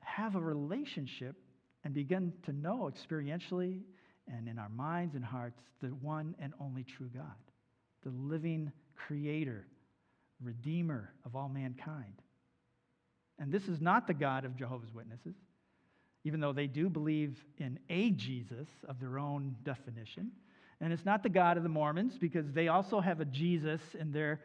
have 0.00 0.34
a 0.34 0.40
relationship 0.40 1.36
and 1.84 1.94
begin 1.94 2.32
to 2.44 2.52
know 2.52 2.90
experientially 2.92 3.80
and 4.32 4.48
in 4.48 4.58
our 4.58 4.68
minds 4.68 5.14
and 5.14 5.24
hearts 5.24 5.60
the 5.80 5.88
one 5.88 6.34
and 6.38 6.52
only 6.60 6.84
true 6.84 7.10
God, 7.12 7.24
the 8.04 8.10
living 8.10 8.70
creator, 8.94 9.66
redeemer 10.40 11.12
of 11.24 11.34
all 11.34 11.48
mankind. 11.48 12.22
And 13.38 13.50
this 13.50 13.66
is 13.68 13.80
not 13.80 14.06
the 14.06 14.14
God 14.14 14.44
of 14.44 14.56
Jehovah's 14.56 14.92
Witnesses, 14.94 15.34
even 16.24 16.40
though 16.40 16.52
they 16.52 16.68
do 16.68 16.88
believe 16.88 17.44
in 17.58 17.78
a 17.90 18.10
Jesus 18.10 18.68
of 18.88 19.00
their 19.00 19.18
own 19.18 19.56
definition. 19.64 20.30
And 20.80 20.92
it's 20.92 21.04
not 21.04 21.22
the 21.22 21.28
God 21.28 21.56
of 21.56 21.62
the 21.62 21.68
Mormons 21.68 22.16
because 22.18 22.52
they 22.52 22.68
also 22.68 23.00
have 23.00 23.20
a 23.20 23.24
Jesus 23.24 23.80
in 23.98 24.12
their, 24.12 24.40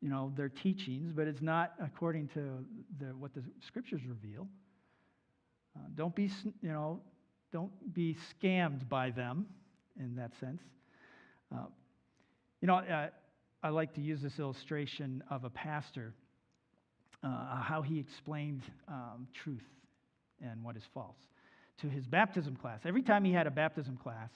you 0.00 0.08
know, 0.08 0.32
their 0.36 0.48
teachings, 0.48 1.12
but 1.14 1.26
it's 1.26 1.42
not 1.42 1.74
according 1.82 2.28
to 2.28 2.64
the, 2.98 3.06
what 3.18 3.34
the 3.34 3.42
scriptures 3.66 4.00
reveal. 4.08 4.48
Uh, 5.76 5.80
don't 5.94 6.14
be, 6.14 6.30
you 6.62 6.72
know, 6.72 7.00
don't 7.52 7.94
be 7.94 8.16
scammed 8.34 8.88
by 8.88 9.10
them 9.10 9.46
in 9.98 10.16
that 10.16 10.32
sense. 10.40 10.62
Uh, 11.54 11.66
you 12.60 12.68
know, 12.68 12.76
uh, 12.76 13.08
I 13.62 13.68
like 13.68 13.94
to 13.94 14.00
use 14.00 14.22
this 14.22 14.38
illustration 14.38 15.22
of 15.30 15.44
a 15.44 15.50
pastor, 15.50 16.14
uh, 17.22 17.60
how 17.60 17.82
he 17.82 17.98
explained 17.98 18.62
um, 18.88 19.26
truth 19.34 19.66
and 20.42 20.64
what 20.64 20.76
is 20.76 20.82
false 20.94 21.18
to 21.80 21.88
his 21.88 22.06
baptism 22.06 22.56
class. 22.56 22.80
Every 22.84 23.02
time 23.02 23.24
he 23.24 23.32
had 23.32 23.46
a 23.46 23.50
baptism 23.50 23.96
class, 23.96 24.30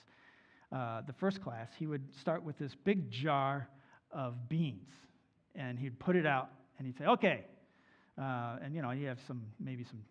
uh, 0.71 1.01
the 1.05 1.13
first 1.13 1.41
class, 1.43 1.69
he 1.77 1.87
would 1.87 2.03
start 2.19 2.43
with 2.43 2.57
this 2.57 2.75
big 2.83 3.09
jar 3.11 3.69
of 4.11 4.49
beans, 4.49 4.89
and 5.55 5.79
he'd 5.79 5.99
put 5.99 6.15
it 6.15 6.25
out, 6.25 6.49
and 6.77 6.87
he'd 6.87 6.97
say, 6.97 7.05
"Okay," 7.05 7.45
uh, 8.17 8.57
and 8.63 8.73
you 8.73 8.81
know, 8.81 8.91
you 8.91 9.07
have 9.07 9.19
some 9.27 9.43
maybe 9.59 9.83
some 9.83 10.01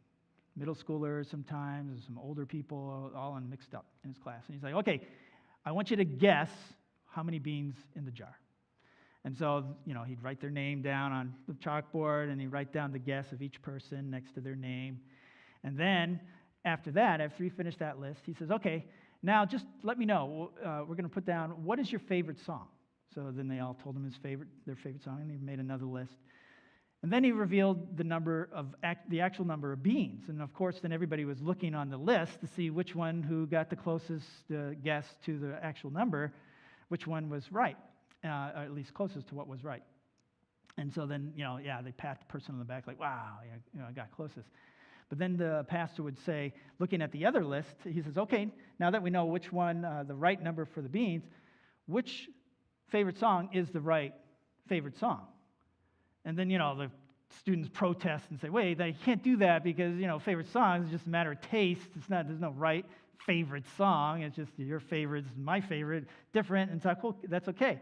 middle 0.56 0.74
schoolers 0.74 1.30
sometimes, 1.30 1.92
and 1.92 2.02
some 2.04 2.18
older 2.18 2.46
people, 2.46 3.10
all 3.16 3.38
mixed 3.40 3.74
up 3.74 3.86
in 4.04 4.10
his 4.10 4.18
class. 4.18 4.42
And 4.46 4.54
he's 4.54 4.62
like, 4.62 4.74
okay, 4.74 5.06
I 5.64 5.72
want 5.72 5.90
you 5.90 5.96
to 5.96 6.04
guess 6.04 6.50
how 7.06 7.22
many 7.22 7.38
beans 7.38 7.74
in 7.96 8.04
the 8.04 8.10
jar. 8.10 8.38
And 9.24 9.36
so, 9.36 9.64
you 9.86 9.94
know, 9.94 10.02
he'd 10.02 10.22
write 10.22 10.40
their 10.40 10.50
name 10.50 10.82
down 10.82 11.12
on 11.12 11.34
the 11.48 11.54
chalkboard 11.54 12.30
and 12.30 12.40
he'd 12.40 12.48
write 12.48 12.72
down 12.72 12.92
the 12.92 12.98
guess 12.98 13.32
of 13.32 13.40
each 13.40 13.62
person 13.62 14.10
next 14.10 14.34
to 14.34 14.40
their 14.40 14.54
name. 14.54 15.00
And 15.64 15.78
then, 15.78 16.20
after 16.66 16.90
that, 16.92 17.20
after 17.20 17.42
he 17.42 17.50
finished 17.50 17.78
that 17.78 17.98
list, 17.98 18.20
he 18.26 18.34
says, 18.34 18.50
okay, 18.50 18.84
now 19.22 19.46
just 19.46 19.64
let 19.82 19.98
me 19.98 20.04
know. 20.04 20.50
Uh, 20.62 20.80
we're 20.86 20.94
going 20.94 21.08
to 21.08 21.14
put 21.14 21.24
down 21.24 21.50
what 21.64 21.78
is 21.78 21.90
your 21.90 22.00
favorite 22.00 22.38
song? 22.44 22.66
So 23.14 23.30
then 23.30 23.48
they 23.48 23.60
all 23.60 23.76
told 23.82 23.96
him 23.96 24.04
his 24.04 24.16
favorite, 24.16 24.48
their 24.66 24.76
favorite 24.76 25.02
song, 25.04 25.18
and 25.20 25.30
he 25.30 25.36
made 25.38 25.60
another 25.60 25.86
list. 25.86 26.14
And 27.02 27.12
then 27.12 27.22
he 27.22 27.32
revealed 27.32 27.98
the 27.98 28.04
number 28.04 28.48
of 28.52 28.74
act, 28.82 29.10
the 29.10 29.20
actual 29.20 29.44
number 29.44 29.72
of 29.72 29.82
beans. 29.82 30.24
And 30.28 30.40
of 30.40 30.54
course, 30.54 30.80
then 30.80 30.90
everybody 30.90 31.26
was 31.26 31.40
looking 31.42 31.74
on 31.74 31.90
the 31.90 31.98
list 31.98 32.40
to 32.40 32.46
see 32.46 32.70
which 32.70 32.94
one 32.94 33.22
who 33.22 33.46
got 33.46 33.68
the 33.68 33.76
closest 33.76 34.26
uh, 34.50 34.70
guess 34.82 35.06
to 35.26 35.38
the 35.38 35.58
actual 35.62 35.90
number, 35.90 36.32
which 36.88 37.06
one 37.06 37.28
was 37.28 37.52
right, 37.52 37.76
uh, 38.24 38.28
or 38.56 38.62
at 38.62 38.72
least 38.72 38.94
closest 38.94 39.28
to 39.28 39.34
what 39.34 39.48
was 39.48 39.62
right. 39.62 39.82
And 40.78 40.92
so 40.92 41.06
then, 41.06 41.32
you 41.36 41.44
know, 41.44 41.58
yeah, 41.62 41.82
they 41.82 41.92
pat 41.92 42.20
the 42.20 42.26
person 42.26 42.54
on 42.54 42.58
the 42.58 42.64
back 42.64 42.86
like, 42.86 42.98
wow, 42.98 43.38
you 43.74 43.80
know, 43.80 43.86
I 43.86 43.92
got 43.92 44.10
closest. 44.10 44.48
But 45.10 45.18
then 45.18 45.36
the 45.36 45.64
pastor 45.68 46.02
would 46.02 46.18
say, 46.24 46.54
looking 46.78 47.02
at 47.02 47.12
the 47.12 47.26
other 47.26 47.44
list, 47.44 47.76
he 47.84 48.02
says, 48.02 48.16
okay, 48.16 48.48
now 48.80 48.90
that 48.90 49.02
we 49.02 49.10
know 49.10 49.26
which 49.26 49.52
one, 49.52 49.84
uh, 49.84 50.04
the 50.08 50.14
right 50.14 50.42
number 50.42 50.64
for 50.64 50.80
the 50.80 50.88
beans, 50.88 51.24
which 51.86 52.30
favorite 52.88 53.18
song 53.18 53.50
is 53.52 53.70
the 53.70 53.80
right 53.80 54.14
favorite 54.68 54.98
song? 54.98 55.26
And 56.24 56.38
then, 56.38 56.50
you 56.50 56.58
know, 56.58 56.76
the 56.76 56.90
students 57.40 57.68
protest 57.72 58.24
and 58.30 58.40
say, 58.40 58.48
wait, 58.48 58.78
they 58.78 58.92
can't 58.92 59.22
do 59.22 59.36
that 59.38 59.64
because, 59.64 59.96
you 59.96 60.06
know, 60.06 60.18
favorite 60.18 60.50
song 60.52 60.84
is 60.84 60.90
just 60.90 61.06
a 61.06 61.10
matter 61.10 61.32
of 61.32 61.40
taste. 61.40 61.88
It's 61.96 62.08
not, 62.08 62.26
there's 62.28 62.40
no 62.40 62.50
right 62.50 62.86
favorite 63.26 63.64
song. 63.76 64.22
It's 64.22 64.36
just 64.36 64.52
your 64.56 64.80
favorite 64.80 65.24
is 65.24 65.30
my 65.36 65.60
favorite, 65.60 66.06
different, 66.32 66.70
and 66.70 66.82
so 66.82 66.94
cool, 66.94 67.16
that's 67.28 67.48
okay. 67.48 67.70
And 67.70 67.80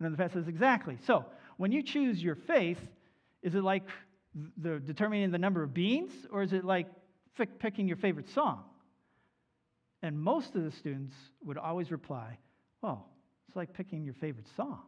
then 0.00 0.12
the 0.12 0.18
pastor 0.18 0.40
says, 0.40 0.48
exactly. 0.48 0.98
So 1.06 1.24
when 1.56 1.72
you 1.72 1.82
choose 1.82 2.22
your 2.22 2.34
faith, 2.34 2.78
is 3.42 3.54
it 3.54 3.62
like 3.62 3.84
the 4.58 4.78
determining 4.80 5.30
the 5.30 5.38
number 5.38 5.62
of 5.62 5.74
beans, 5.74 6.12
or 6.30 6.42
is 6.42 6.52
it 6.52 6.64
like 6.64 6.86
picking 7.58 7.88
your 7.88 7.96
favorite 7.96 8.28
song? 8.30 8.64
And 10.02 10.18
most 10.18 10.54
of 10.54 10.64
the 10.64 10.70
students 10.70 11.14
would 11.44 11.58
always 11.58 11.90
reply, 11.90 12.38
well, 12.80 13.06
it's 13.50 13.56
like 13.56 13.72
picking 13.74 14.04
your 14.04 14.14
favorite 14.14 14.46
song. 14.56 14.78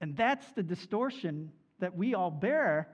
And 0.00 0.16
that's 0.16 0.46
the 0.52 0.62
distortion 0.62 1.52
that 1.78 1.94
we 1.94 2.14
all 2.14 2.30
bear 2.30 2.88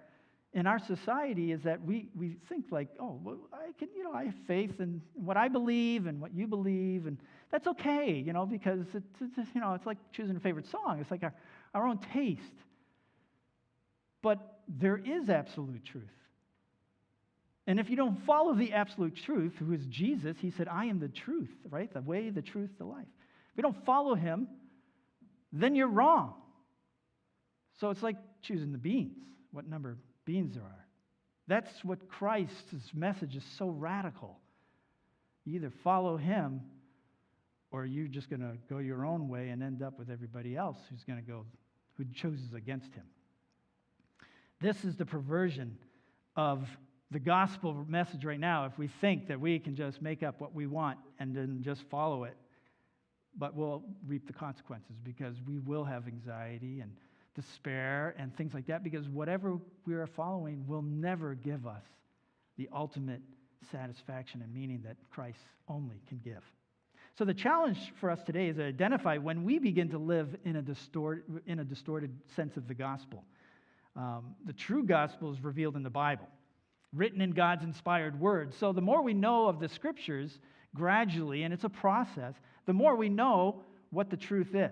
in 0.53 0.66
our 0.66 0.81
society 0.81 1.53
is 1.53 1.62
that 1.62 1.85
we, 1.85 2.09
we 2.16 2.37
think 2.49 2.66
like, 2.72 2.88
oh, 2.99 3.20
well, 3.22 3.38
I 3.53 3.70
can, 3.79 3.88
you 3.96 4.03
know, 4.03 4.12
I 4.12 4.25
have 4.25 4.35
faith 4.49 4.81
in 4.81 5.01
what 5.14 5.37
I 5.37 5.46
believe 5.46 6.07
and 6.07 6.20
what 6.20 6.35
you 6.35 6.49
believe, 6.49 7.07
and 7.07 7.16
that's 7.53 7.68
okay, 7.68 8.20
you 8.27 8.33
know, 8.33 8.44
because 8.44 8.81
it's, 8.92 9.07
it's 9.38 9.55
you 9.55 9.61
know, 9.61 9.75
it's 9.75 9.87
like 9.87 9.99
choosing 10.12 10.35
a 10.35 10.40
favorite 10.40 10.66
song. 10.66 10.99
It's 11.01 11.11
like 11.12 11.22
our, 11.22 11.35
our 11.72 11.87
own 11.87 11.99
taste. 12.12 12.42
But 14.20 14.62
there 14.66 14.96
is 14.96 15.29
absolute 15.29 15.85
truth. 15.85 16.05
And 17.68 17.79
if 17.79 17.88
you 17.88 17.94
don't 17.94 18.25
follow 18.25 18.53
the 18.53 18.72
absolute 18.72 19.14
truth, 19.14 19.53
who 19.61 19.72
is 19.72 19.87
Jesus, 19.87 20.37
he 20.40 20.51
said, 20.51 20.66
I 20.66 20.87
am 20.87 20.99
the 20.99 21.09
truth, 21.09 21.51
right? 21.70 21.92
The 21.92 22.01
way, 22.01 22.31
the 22.31 22.42
truth, 22.42 22.70
the 22.79 22.85
life. 22.85 23.07
If 23.57 23.61
you 23.61 23.62
don't 23.62 23.87
follow 23.87 24.14
him, 24.14 24.49
then 25.51 25.75
you're 25.75 25.88
wrong. 25.88 26.35
So 27.81 27.88
it's 27.88 28.03
like 28.03 28.16
choosing 28.42 28.71
the 28.71 28.77
beans, 28.77 29.16
what 29.51 29.66
number 29.66 29.92
of 29.92 29.97
beans 30.27 30.57
there 30.57 30.62
are. 30.62 30.87
That's 31.47 31.83
what 31.83 32.07
Christ's 32.07 32.92
message 32.92 33.35
is 33.35 33.42
so 33.57 33.71
radical. 33.71 34.38
You 35.47 35.55
either 35.55 35.73
follow 35.83 36.19
him 36.19 36.61
or 37.71 37.87
you're 37.87 38.09
just 38.09 38.29
going 38.29 38.40
to 38.40 38.59
go 38.69 38.77
your 38.77 39.07
own 39.07 39.27
way 39.27 39.49
and 39.49 39.62
end 39.62 39.83
up 39.83 39.99
with 39.99 40.11
everybody 40.11 40.55
else 40.55 40.77
who's 40.90 41.05
going 41.05 41.19
to 41.19 41.27
go, 41.27 41.47
who 41.95 42.05
chooses 42.12 42.53
against 42.53 42.92
him. 42.92 43.05
This 44.61 44.85
is 44.85 44.97
the 44.97 45.07
perversion 45.07 45.79
of 46.37 46.69
the 47.11 47.21
gospel 47.21 47.87
message 47.88 48.23
right 48.23 48.38
now. 48.38 48.66
If 48.66 48.77
we 48.77 48.88
think 49.01 49.29
that 49.29 49.40
we 49.40 49.59
can 49.59 49.77
just 49.77 50.03
make 50.03 50.23
up 50.23 50.42
what 50.42 50.55
we 50.55 50.66
want 50.66 50.99
and 51.19 51.35
then 51.35 51.62
just 51.62 51.85
follow 51.88 52.25
it, 52.25 52.37
but 53.38 53.55
we'll 53.55 53.83
reap 54.07 54.27
the 54.27 54.33
consequences 54.33 54.96
because 55.05 55.37
we 55.46 55.59
will 55.59 55.85
have 55.85 56.07
anxiety 56.07 56.81
and 56.81 56.90
despair 57.35 58.14
and 58.18 58.35
things 58.37 58.55
like 58.55 58.66
that 58.66 58.83
because 58.83 59.09
whatever 59.09 59.59
we 59.87 59.94
are 59.94 60.07
following 60.07 60.64
will 60.66 60.83
never 60.83 61.35
give 61.35 61.66
us 61.66 61.85
the 62.57 62.68
ultimate 62.75 63.20
satisfaction 63.70 64.40
and 64.42 64.53
meaning 64.55 64.81
that 64.85 64.96
Christ 65.11 65.40
only 65.68 66.01
can 66.09 66.18
give. 66.25 66.42
So, 67.18 67.25
the 67.25 67.35
challenge 67.35 67.79
for 67.99 68.11
us 68.11 68.22
today 68.22 68.49
is 68.49 68.57
to 68.57 68.64
identify 68.64 69.16
when 69.16 69.44
we 69.44 69.59
begin 69.59 69.88
to 69.90 69.99
live 69.99 70.37
in 70.44 70.57
a, 70.57 70.62
distort, 70.62 71.25
in 71.46 71.61
a 71.61 71.64
distorted 71.64 72.14
sense 72.35 72.57
of 72.59 72.68
the 72.68 72.75
gospel. 72.75 73.25
Um, 73.96 74.35
the 74.44 74.53
true 74.53 74.85
gospel 74.85 75.33
is 75.33 75.42
revealed 75.42 75.77
in 75.77 75.83
the 75.83 75.90
Bible, 75.90 76.29
written 76.92 77.22
in 77.22 77.31
God's 77.31 77.64
inspired 77.64 78.20
word. 78.20 78.53
So 78.53 78.72
the 78.72 78.83
more 78.83 79.03
we 79.03 79.14
know 79.14 79.49
of 79.49 79.61
the 79.61 79.68
scriptures 79.68 80.38
gradually, 80.75 81.44
and 81.44 81.55
it's 81.55 81.64
a 81.64 81.70
process, 81.70 82.35
the 82.66 82.72
more 82.72 82.96
we 82.96 83.09
know 83.09 83.62
what 83.90 84.11
the 84.11 84.16
truth 84.16 84.55
is. 84.55 84.70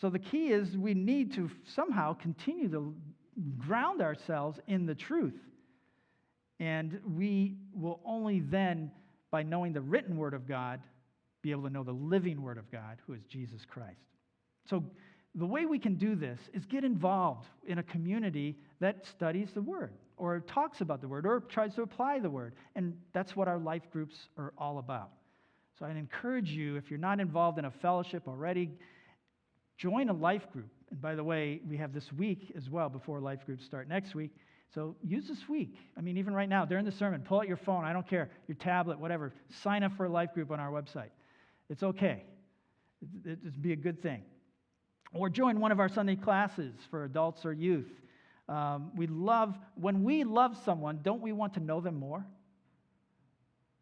So 0.00 0.10
the 0.10 0.18
key 0.18 0.48
is 0.48 0.76
we 0.76 0.94
need 0.94 1.34
to 1.34 1.50
somehow 1.64 2.14
continue 2.14 2.68
to 2.70 2.94
ground 3.58 4.02
ourselves 4.02 4.58
in 4.66 4.86
the 4.86 4.94
truth. 4.94 5.38
And 6.58 7.00
we 7.16 7.56
will 7.72 8.00
only 8.04 8.40
then, 8.40 8.90
by 9.30 9.42
knowing 9.42 9.72
the 9.72 9.80
written 9.80 10.16
word 10.16 10.34
of 10.34 10.46
God, 10.46 10.80
be 11.42 11.50
able 11.50 11.64
to 11.64 11.70
know 11.70 11.82
the 11.82 11.92
living 11.92 12.42
word 12.42 12.58
of 12.58 12.70
God, 12.70 12.98
who 13.06 13.14
is 13.14 13.24
Jesus 13.24 13.64
Christ. 13.64 14.00
So 14.68 14.84
the 15.34 15.46
way 15.46 15.66
we 15.66 15.78
can 15.78 15.94
do 15.94 16.14
this 16.14 16.38
is 16.52 16.64
get 16.66 16.84
involved 16.84 17.46
in 17.66 17.78
a 17.78 17.82
community 17.82 18.56
that 18.80 19.06
studies 19.06 19.50
the 19.54 19.62
word 19.62 19.92
or 20.16 20.40
talks 20.40 20.80
about 20.80 21.00
the 21.00 21.08
word 21.08 21.26
or 21.26 21.40
tries 21.40 21.74
to 21.74 21.82
apply 21.82 22.18
the 22.18 22.30
word. 22.30 22.54
And 22.76 22.96
that's 23.12 23.34
what 23.34 23.48
our 23.48 23.58
life 23.58 23.90
groups 23.90 24.28
are 24.36 24.52
all 24.58 24.78
about. 24.78 25.10
So 25.78 25.86
I'd 25.86 25.96
encourage 25.96 26.50
you, 26.50 26.76
if 26.76 26.90
you're 26.90 26.98
not 26.98 27.20
involved 27.20 27.58
in 27.58 27.64
a 27.64 27.70
fellowship 27.70 28.28
already, 28.28 28.70
join 29.78 30.08
a 30.08 30.12
life 30.12 30.50
group. 30.52 30.70
And 30.90 31.00
by 31.00 31.14
the 31.14 31.24
way, 31.24 31.60
we 31.68 31.76
have 31.78 31.92
this 31.92 32.12
week 32.12 32.52
as 32.56 32.68
well 32.68 32.88
before 32.88 33.20
life 33.20 33.46
groups 33.46 33.64
start 33.64 33.88
next 33.88 34.14
week. 34.14 34.30
So 34.74 34.96
use 35.02 35.28
this 35.28 35.48
week. 35.48 35.76
I 35.98 36.00
mean, 36.00 36.16
even 36.16 36.34
right 36.34 36.48
now, 36.48 36.64
during 36.64 36.84
the 36.84 36.92
sermon, 36.92 37.22
pull 37.22 37.40
out 37.40 37.48
your 37.48 37.56
phone, 37.58 37.84
I 37.84 37.92
don't 37.92 38.08
care, 38.08 38.30
your 38.48 38.56
tablet, 38.56 38.98
whatever. 38.98 39.32
Sign 39.62 39.82
up 39.82 39.92
for 39.96 40.06
a 40.06 40.08
life 40.08 40.32
group 40.34 40.50
on 40.50 40.60
our 40.60 40.70
website. 40.70 41.10
It's 41.68 41.82
okay. 41.82 42.24
It'd 43.24 43.60
be 43.60 43.72
a 43.72 43.76
good 43.76 44.02
thing. 44.02 44.22
Or 45.14 45.28
join 45.28 45.60
one 45.60 45.72
of 45.72 45.80
our 45.80 45.88
Sunday 45.88 46.16
classes 46.16 46.74
for 46.90 47.04
adults 47.04 47.44
or 47.44 47.52
youth. 47.52 47.90
Um, 48.48 48.92
we 48.96 49.06
love, 49.06 49.54
when 49.74 50.04
we 50.04 50.24
love 50.24 50.56
someone, 50.64 51.00
don't 51.02 51.20
we 51.20 51.32
want 51.32 51.54
to 51.54 51.60
know 51.60 51.80
them 51.80 51.98
more? 51.98 52.24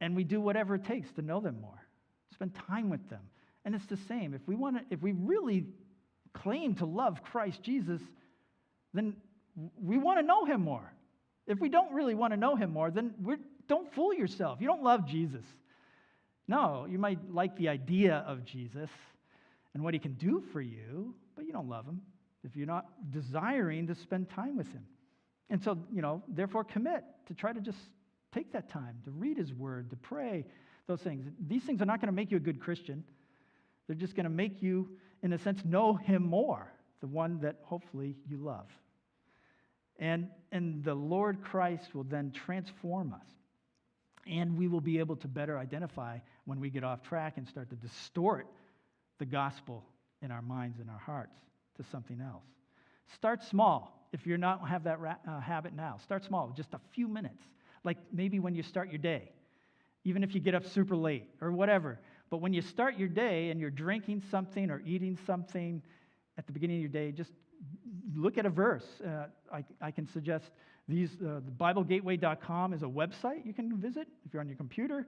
And 0.01 0.17
we 0.17 0.25
do 0.25 0.41
whatever 0.41 0.75
it 0.77 0.85
takes 0.85 1.11
to 1.13 1.23
know 1.23 1.41
them 1.41 1.61
more, 1.61 1.87
spend 2.33 2.55
time 2.67 2.89
with 2.89 3.09
them. 3.11 3.21
And 3.65 3.75
it's 3.75 3.87
the 3.87 3.99
same. 4.09 4.33
If 4.33 4.41
we, 4.47 4.55
want 4.55 4.77
to, 4.77 4.83
if 4.91 5.03
we 5.03 5.13
really 5.13 5.67
claim 6.33 6.75
to 6.77 6.87
love 6.87 7.23
Christ 7.23 7.63
Jesus, 7.63 8.01
then 8.95 9.17
we 9.83 9.99
want 9.99 10.19
to 10.19 10.27
know 10.27 10.45
him 10.47 10.63
more. 10.63 10.93
If 11.47 11.59
we 11.61 11.69
don't 11.69 11.93
really 11.93 12.15
want 12.15 12.33
to 12.33 12.37
know 12.37 12.57
him 12.57 12.73
more, 12.73 12.91
then 12.91 13.15
don't 13.69 13.93
fool 13.95 14.15
yourself. 14.15 14.61
You 14.61 14.67
don't 14.67 14.83
love 14.83 15.07
Jesus. 15.07 15.45
No, 16.49 16.87
you 16.89 16.99
might 16.99 17.33
like 17.33 17.57
the 17.57 17.69
idea 17.69 18.25
of 18.27 18.45
Jesus 18.45 18.91
and 19.75 19.83
what 19.83 19.95
he 19.95 20.01
can 20.01 20.15
do 20.15 20.43
for 20.53 20.61
you, 20.61 21.15
but 21.37 21.45
you 21.45 21.53
don't 21.53 21.69
love 21.69 21.87
him 21.87 22.01
if 22.43 22.57
you're 22.57 22.67
not 22.67 22.87
desiring 23.11 23.87
to 23.87 23.95
spend 23.95 24.31
time 24.31 24.57
with 24.57 24.67
him. 24.73 24.85
And 25.51 25.63
so, 25.63 25.79
you 25.93 26.01
know, 26.03 26.23
therefore 26.29 26.65
commit 26.65 27.05
to 27.27 27.35
try 27.35 27.53
to 27.53 27.61
just 27.61 27.79
take 28.33 28.53
that 28.53 28.71
time 28.71 28.97
to 29.05 29.11
read 29.11 29.37
his 29.37 29.53
word, 29.53 29.91
to 29.91 29.97
pray, 29.97 30.45
those 30.87 31.01
things. 31.01 31.27
These 31.47 31.63
things 31.65 31.81
are 31.81 31.87
not 31.87 32.01
going 32.01 32.09
to 32.09 32.15
make 32.15 32.31
you 32.31 32.37
a 32.37 32.41
good 32.41 32.61
Christian. 32.61 33.05
They're 33.87 33.97
just 33.97 34.15
going 34.15 34.25
to 34.25 34.31
make 34.31 34.63
you, 34.63 34.89
in 35.23 35.33
a 35.33 35.39
sense, 35.39 35.65
know 35.65 35.95
him 35.95 36.23
more, 36.23 36.73
the 37.01 37.07
one 37.07 37.41
that 37.41 37.57
hopefully 37.63 38.17
you 38.29 38.39
love. 38.39 38.67
And, 39.99 40.29
and 40.51 40.83
the 40.83 40.95
Lord 40.95 41.43
Christ 41.43 41.95
will 41.95 42.05
then 42.05 42.33
transform 42.33 43.13
us. 43.13 43.27
And 44.27 44.57
we 44.57 44.69
will 44.69 44.81
be 44.81 44.99
able 44.99 45.17
to 45.17 45.29
better 45.29 45.59
identify 45.59 46.19
when 46.45 46.61
we 46.61 46.71
get 46.71 46.85
off 46.85 47.03
track 47.03 47.35
and 47.37 47.47
start 47.49 47.71
to 47.71 47.77
distort 47.77 48.47
the 49.19 49.27
gospel 49.27 49.85
in 50.23 50.31
our 50.31 50.43
minds 50.43 50.79
and 50.79 50.91
our 50.91 50.99
hearts 50.99 51.37
to 51.77 51.85
something 51.91 52.21
else. 52.21 52.45
Start 53.15 53.43
small. 53.45 54.09
If 54.13 54.27
you're 54.27 54.39
not 54.39 54.69
have 54.69 54.85
that 54.85 54.99
uh, 55.27 55.41
habit 55.41 55.75
now, 55.75 55.99
start 56.03 56.25
small, 56.25 56.53
just 56.57 56.75
a 56.75 56.81
few 56.93 57.09
minutes. 57.09 57.43
Like 57.85 57.99
maybe 58.13 58.39
when 58.39 58.55
you 58.55 58.63
start 58.63 58.91
your 58.91 58.99
day, 58.99 59.33
even 60.05 60.23
if 60.23 60.35
you 60.35 60.41
get 60.41 60.55
up 60.55 60.65
super 60.67 60.97
late 60.97 61.29
or 61.41 61.53
whatever. 61.53 62.01
But 62.31 62.39
when 62.39 62.53
you 62.53 62.63
start 62.63 62.97
your 62.99 63.09
day 63.09 63.51
and 63.51 63.61
you're 63.61 63.71
drinking 63.71 64.23
something 64.31 64.71
or 64.71 64.81
eating 64.87 65.19
something 65.27 65.83
at 66.39 66.47
the 66.47 66.53
beginning 66.53 66.77
of 66.77 66.83
your 66.83 66.91
day, 66.91 67.13
just 67.13 67.33
look 68.15 68.39
at 68.39 68.47
a 68.47 68.51
verse. 68.51 68.87
Uh, 69.05 69.27
I, 69.53 69.65
I, 69.81 69.91
can 69.91 70.07
suggest 70.07 70.51
these. 70.89 71.11
Uh, 71.21 71.41
the 71.45 71.53
BibleGateway.com 71.59 72.73
is 72.73 72.83
a 72.83 72.87
website 72.87 73.45
you 73.45 73.53
can 73.53 73.77
visit 73.77 74.09
if 74.25 74.33
you're 74.33 74.41
on 74.41 74.49
your 74.49 74.57
computer, 74.57 75.07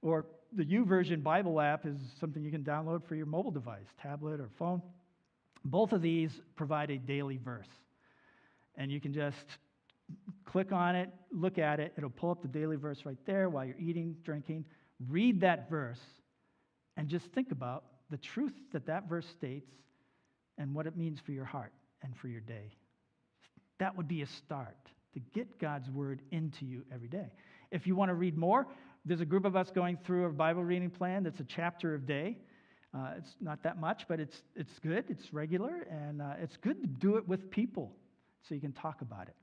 or 0.00 0.26
the 0.52 0.64
YouVersion 0.64 1.22
Bible 1.22 1.60
app 1.60 1.86
is 1.86 1.96
something 2.18 2.42
you 2.42 2.50
can 2.50 2.64
download 2.64 3.06
for 3.06 3.14
your 3.14 3.26
mobile 3.26 3.50
device, 3.50 3.86
tablet 4.00 4.40
or 4.40 4.48
phone. 4.58 4.82
Both 5.64 5.92
of 5.92 6.02
these 6.02 6.32
provide 6.56 6.90
a 6.90 6.98
daily 6.98 7.38
verse, 7.38 7.68
and 8.76 8.90
you 8.90 9.00
can 9.00 9.12
just 9.12 9.46
click 10.44 10.72
on 10.72 10.96
it, 10.96 11.10
look 11.30 11.58
at 11.58 11.80
it. 11.80 11.92
It'll 11.96 12.10
pull 12.10 12.30
up 12.30 12.42
the 12.42 12.48
daily 12.48 12.76
verse 12.76 13.00
right 13.04 13.18
there 13.26 13.48
while 13.48 13.64
you're 13.64 13.78
eating, 13.78 14.16
drinking. 14.24 14.64
Read 15.08 15.40
that 15.40 15.68
verse, 15.68 16.00
and 16.96 17.08
just 17.08 17.26
think 17.32 17.50
about 17.50 17.84
the 18.10 18.18
truth 18.18 18.52
that 18.72 18.86
that 18.86 19.08
verse 19.08 19.26
states 19.26 19.70
and 20.58 20.74
what 20.74 20.86
it 20.86 20.96
means 20.96 21.18
for 21.24 21.32
your 21.32 21.44
heart 21.44 21.72
and 22.02 22.16
for 22.16 22.28
your 22.28 22.40
day. 22.40 22.76
That 23.78 23.96
would 23.96 24.06
be 24.06 24.22
a 24.22 24.26
start 24.26 24.76
to 25.14 25.20
get 25.34 25.58
God's 25.58 25.90
word 25.90 26.20
into 26.30 26.64
you 26.64 26.84
every 26.92 27.08
day. 27.08 27.32
If 27.70 27.86
you 27.86 27.96
want 27.96 28.10
to 28.10 28.14
read 28.14 28.36
more, 28.36 28.66
there's 29.04 29.20
a 29.20 29.26
group 29.26 29.44
of 29.44 29.56
us 29.56 29.70
going 29.70 29.98
through 30.04 30.26
a 30.26 30.30
Bible 30.30 30.62
reading 30.62 30.90
plan 30.90 31.24
that's 31.24 31.40
a 31.40 31.44
chapter 31.44 31.94
a 31.94 31.98
day. 31.98 32.38
Uh, 32.94 33.14
it's 33.16 33.34
not 33.40 33.62
that 33.62 33.80
much, 33.80 34.04
but 34.06 34.20
it's, 34.20 34.42
it's 34.54 34.78
good, 34.80 35.04
it's 35.08 35.32
regular, 35.32 35.86
and 35.90 36.20
uh, 36.20 36.34
it's 36.38 36.56
good 36.58 36.80
to 36.82 36.86
do 36.86 37.16
it 37.16 37.26
with 37.26 37.50
people 37.50 37.92
so 38.46 38.54
you 38.54 38.60
can 38.60 38.72
talk 38.72 39.00
about 39.00 39.28
it. 39.28 39.34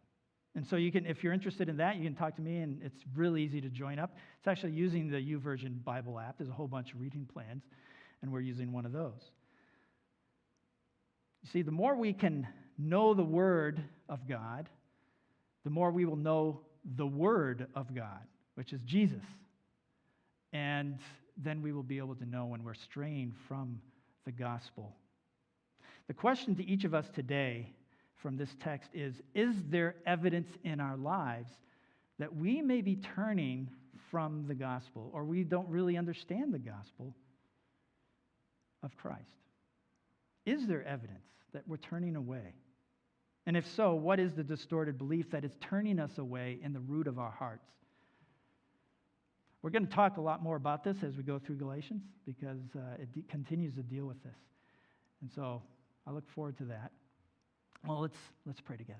And 0.59 0.67
so 0.67 0.75
you 0.75 0.91
can, 0.91 1.05
if 1.05 1.23
you're 1.23 1.31
interested 1.31 1.69
in 1.69 1.77
that, 1.77 1.95
you 1.95 2.03
can 2.03 2.15
talk 2.15 2.35
to 2.35 2.41
me, 2.41 2.57
and 2.57 2.81
it's 2.83 3.01
really 3.15 3.43
easy 3.43 3.61
to 3.61 3.69
join 3.69 3.97
up. 3.97 4.17
It's 4.39 4.47
actually 4.49 4.73
using 4.73 5.09
the 5.09 5.15
YouVersion 5.15 5.85
Bible 5.85 6.19
app. 6.19 6.37
There's 6.37 6.49
a 6.49 6.53
whole 6.53 6.67
bunch 6.67 6.91
of 6.91 6.99
reading 6.99 7.25
plans, 7.33 7.63
and 8.21 8.29
we're 8.29 8.41
using 8.41 8.73
one 8.73 8.85
of 8.85 8.91
those. 8.91 9.21
You 11.43 11.49
see, 11.49 11.61
the 11.61 11.71
more 11.71 11.95
we 11.95 12.11
can 12.11 12.45
know 12.77 13.13
the 13.13 13.23
Word 13.23 13.81
of 14.09 14.27
God, 14.27 14.67
the 15.63 15.69
more 15.69 15.91
we 15.91 16.03
will 16.03 16.17
know 16.17 16.59
the 16.97 17.07
Word 17.07 17.67
of 17.73 17.95
God, 17.95 18.27
which 18.55 18.73
is 18.73 18.81
Jesus. 18.81 19.23
And 20.51 20.99
then 21.37 21.61
we 21.61 21.71
will 21.71 21.83
be 21.83 21.99
able 21.99 22.15
to 22.15 22.25
know 22.25 22.47
when 22.47 22.65
we're 22.65 22.73
straying 22.73 23.33
from 23.47 23.79
the 24.25 24.33
gospel. 24.33 24.93
The 26.09 26.13
question 26.13 26.53
to 26.57 26.69
each 26.69 26.83
of 26.83 26.93
us 26.93 27.09
today 27.15 27.71
from 28.21 28.37
this 28.37 28.55
text 28.59 28.89
is 28.93 29.15
Is 29.33 29.55
there 29.69 29.95
evidence 30.05 30.49
in 30.63 30.79
our 30.79 30.97
lives 30.97 31.51
that 32.19 32.35
we 32.35 32.61
may 32.61 32.81
be 32.81 32.95
turning 32.95 33.69
from 34.11 34.45
the 34.47 34.55
gospel 34.55 35.09
or 35.13 35.23
we 35.23 35.43
don't 35.43 35.69
really 35.69 35.97
understand 35.97 36.53
the 36.53 36.59
gospel 36.59 37.15
of 38.83 38.95
Christ? 38.97 39.35
Is 40.45 40.67
there 40.67 40.83
evidence 40.85 41.25
that 41.53 41.67
we're 41.67 41.77
turning 41.77 42.15
away? 42.15 42.53
And 43.45 43.57
if 43.57 43.67
so, 43.67 43.93
what 43.93 44.19
is 44.19 44.33
the 44.33 44.43
distorted 44.43 44.97
belief 44.97 45.31
that 45.31 45.43
is 45.43 45.51
turning 45.61 45.99
us 45.99 46.17
away 46.17 46.59
in 46.61 46.73
the 46.73 46.79
root 46.79 47.07
of 47.07 47.17
our 47.17 47.31
hearts? 47.31 47.65
We're 49.61 49.71
going 49.71 49.87
to 49.87 49.93
talk 49.93 50.17
a 50.17 50.21
lot 50.21 50.41
more 50.41 50.55
about 50.55 50.83
this 50.83 50.97
as 51.03 51.17
we 51.17 51.23
go 51.23 51.39
through 51.39 51.55
Galatians 51.57 52.03
because 52.25 52.61
uh, 52.75 53.01
it 53.01 53.13
de- 53.13 53.23
continues 53.23 53.73
to 53.75 53.83
deal 53.83 54.05
with 54.05 54.21
this. 54.23 54.37
And 55.21 55.29
so 55.29 55.61
I 56.07 56.11
look 56.11 56.29
forward 56.29 56.57
to 56.59 56.65
that. 56.65 56.91
Well, 57.85 58.01
let's, 58.01 58.17
let's 58.45 58.61
pray 58.61 58.77
together. 58.77 58.99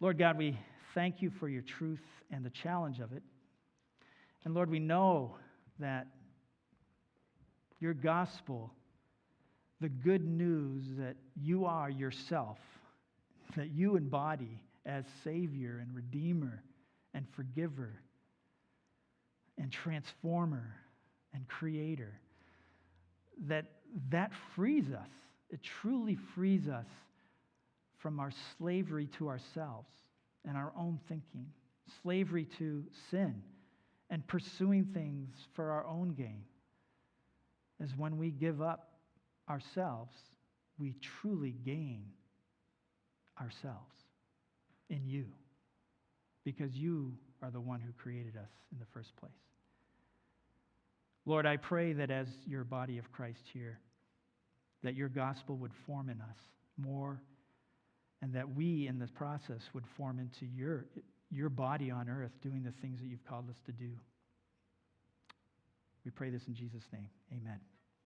Lord 0.00 0.18
God, 0.18 0.36
we 0.36 0.58
thank 0.94 1.22
you 1.22 1.30
for 1.30 1.48
your 1.48 1.62
truth 1.62 2.02
and 2.30 2.44
the 2.44 2.50
challenge 2.50 3.00
of 3.00 3.12
it. 3.12 3.22
And 4.44 4.54
Lord, 4.54 4.70
we 4.70 4.78
know 4.78 5.36
that 5.78 6.06
your 7.78 7.94
gospel, 7.94 8.72
the 9.80 9.88
good 9.88 10.26
news 10.26 10.84
that 10.98 11.16
you 11.36 11.66
are 11.66 11.90
yourself, 11.90 12.58
that 13.56 13.70
you 13.70 13.96
embody 13.96 14.60
as 14.86 15.04
Savior 15.24 15.78
and 15.80 15.94
Redeemer 15.94 16.62
and 17.14 17.26
Forgiver 17.36 18.00
and 19.58 19.70
transformer 19.70 20.76
and 21.34 21.46
creator 21.48 22.18
that 23.46 23.64
that 24.10 24.32
frees 24.54 24.90
us 24.90 25.08
it 25.50 25.62
truly 25.62 26.16
frees 26.34 26.68
us 26.68 26.86
from 28.00 28.18
our 28.18 28.32
slavery 28.58 29.08
to 29.18 29.28
ourselves 29.28 29.88
and 30.46 30.56
our 30.56 30.72
own 30.76 30.98
thinking 31.08 31.46
slavery 32.02 32.46
to 32.58 32.84
sin 33.10 33.42
and 34.10 34.26
pursuing 34.26 34.84
things 34.94 35.34
for 35.54 35.70
our 35.70 35.86
own 35.86 36.10
gain. 36.14 36.42
Is 37.80 37.90
when 37.96 38.18
we 38.18 38.30
give 38.30 38.60
up 38.60 38.92
ourselves 39.48 40.14
we 40.80 40.96
truly 41.20 41.54
gain 41.64 42.02
ourselves 43.40 43.94
in 44.88 45.06
you 45.06 45.26
because 46.44 46.74
you 46.74 47.12
are 47.42 47.50
the 47.50 47.60
one 47.60 47.80
who 47.80 47.92
created 47.92 48.36
us 48.36 48.50
in 48.72 48.78
the 48.78 48.86
first 48.92 49.14
place. 49.16 49.30
Lord, 51.26 51.46
I 51.46 51.58
pray 51.58 51.92
that 51.92 52.10
as 52.10 52.28
your 52.46 52.64
body 52.64 52.98
of 52.98 53.12
Christ 53.12 53.44
here, 53.52 53.78
that 54.82 54.96
your 54.96 55.10
gospel 55.10 55.56
would 55.58 55.72
form 55.86 56.08
in 56.08 56.20
us 56.20 56.38
more 56.78 57.20
and 58.22 58.34
that 58.34 58.54
we 58.54 58.86
in 58.86 58.98
this 58.98 59.10
process 59.10 59.62
would 59.72 59.84
form 59.96 60.18
into 60.18 60.46
your, 60.46 60.86
your 61.30 61.48
body 61.48 61.90
on 61.90 62.08
earth 62.08 62.32
doing 62.42 62.62
the 62.62 62.72
things 62.82 63.00
that 63.00 63.06
you've 63.06 63.24
called 63.26 63.48
us 63.48 63.56
to 63.66 63.72
do. 63.72 63.90
We 66.04 66.10
pray 66.10 66.30
this 66.30 66.42
in 66.46 66.54
Jesus' 66.54 66.84
name. 66.92 67.08
Amen. 67.32 67.60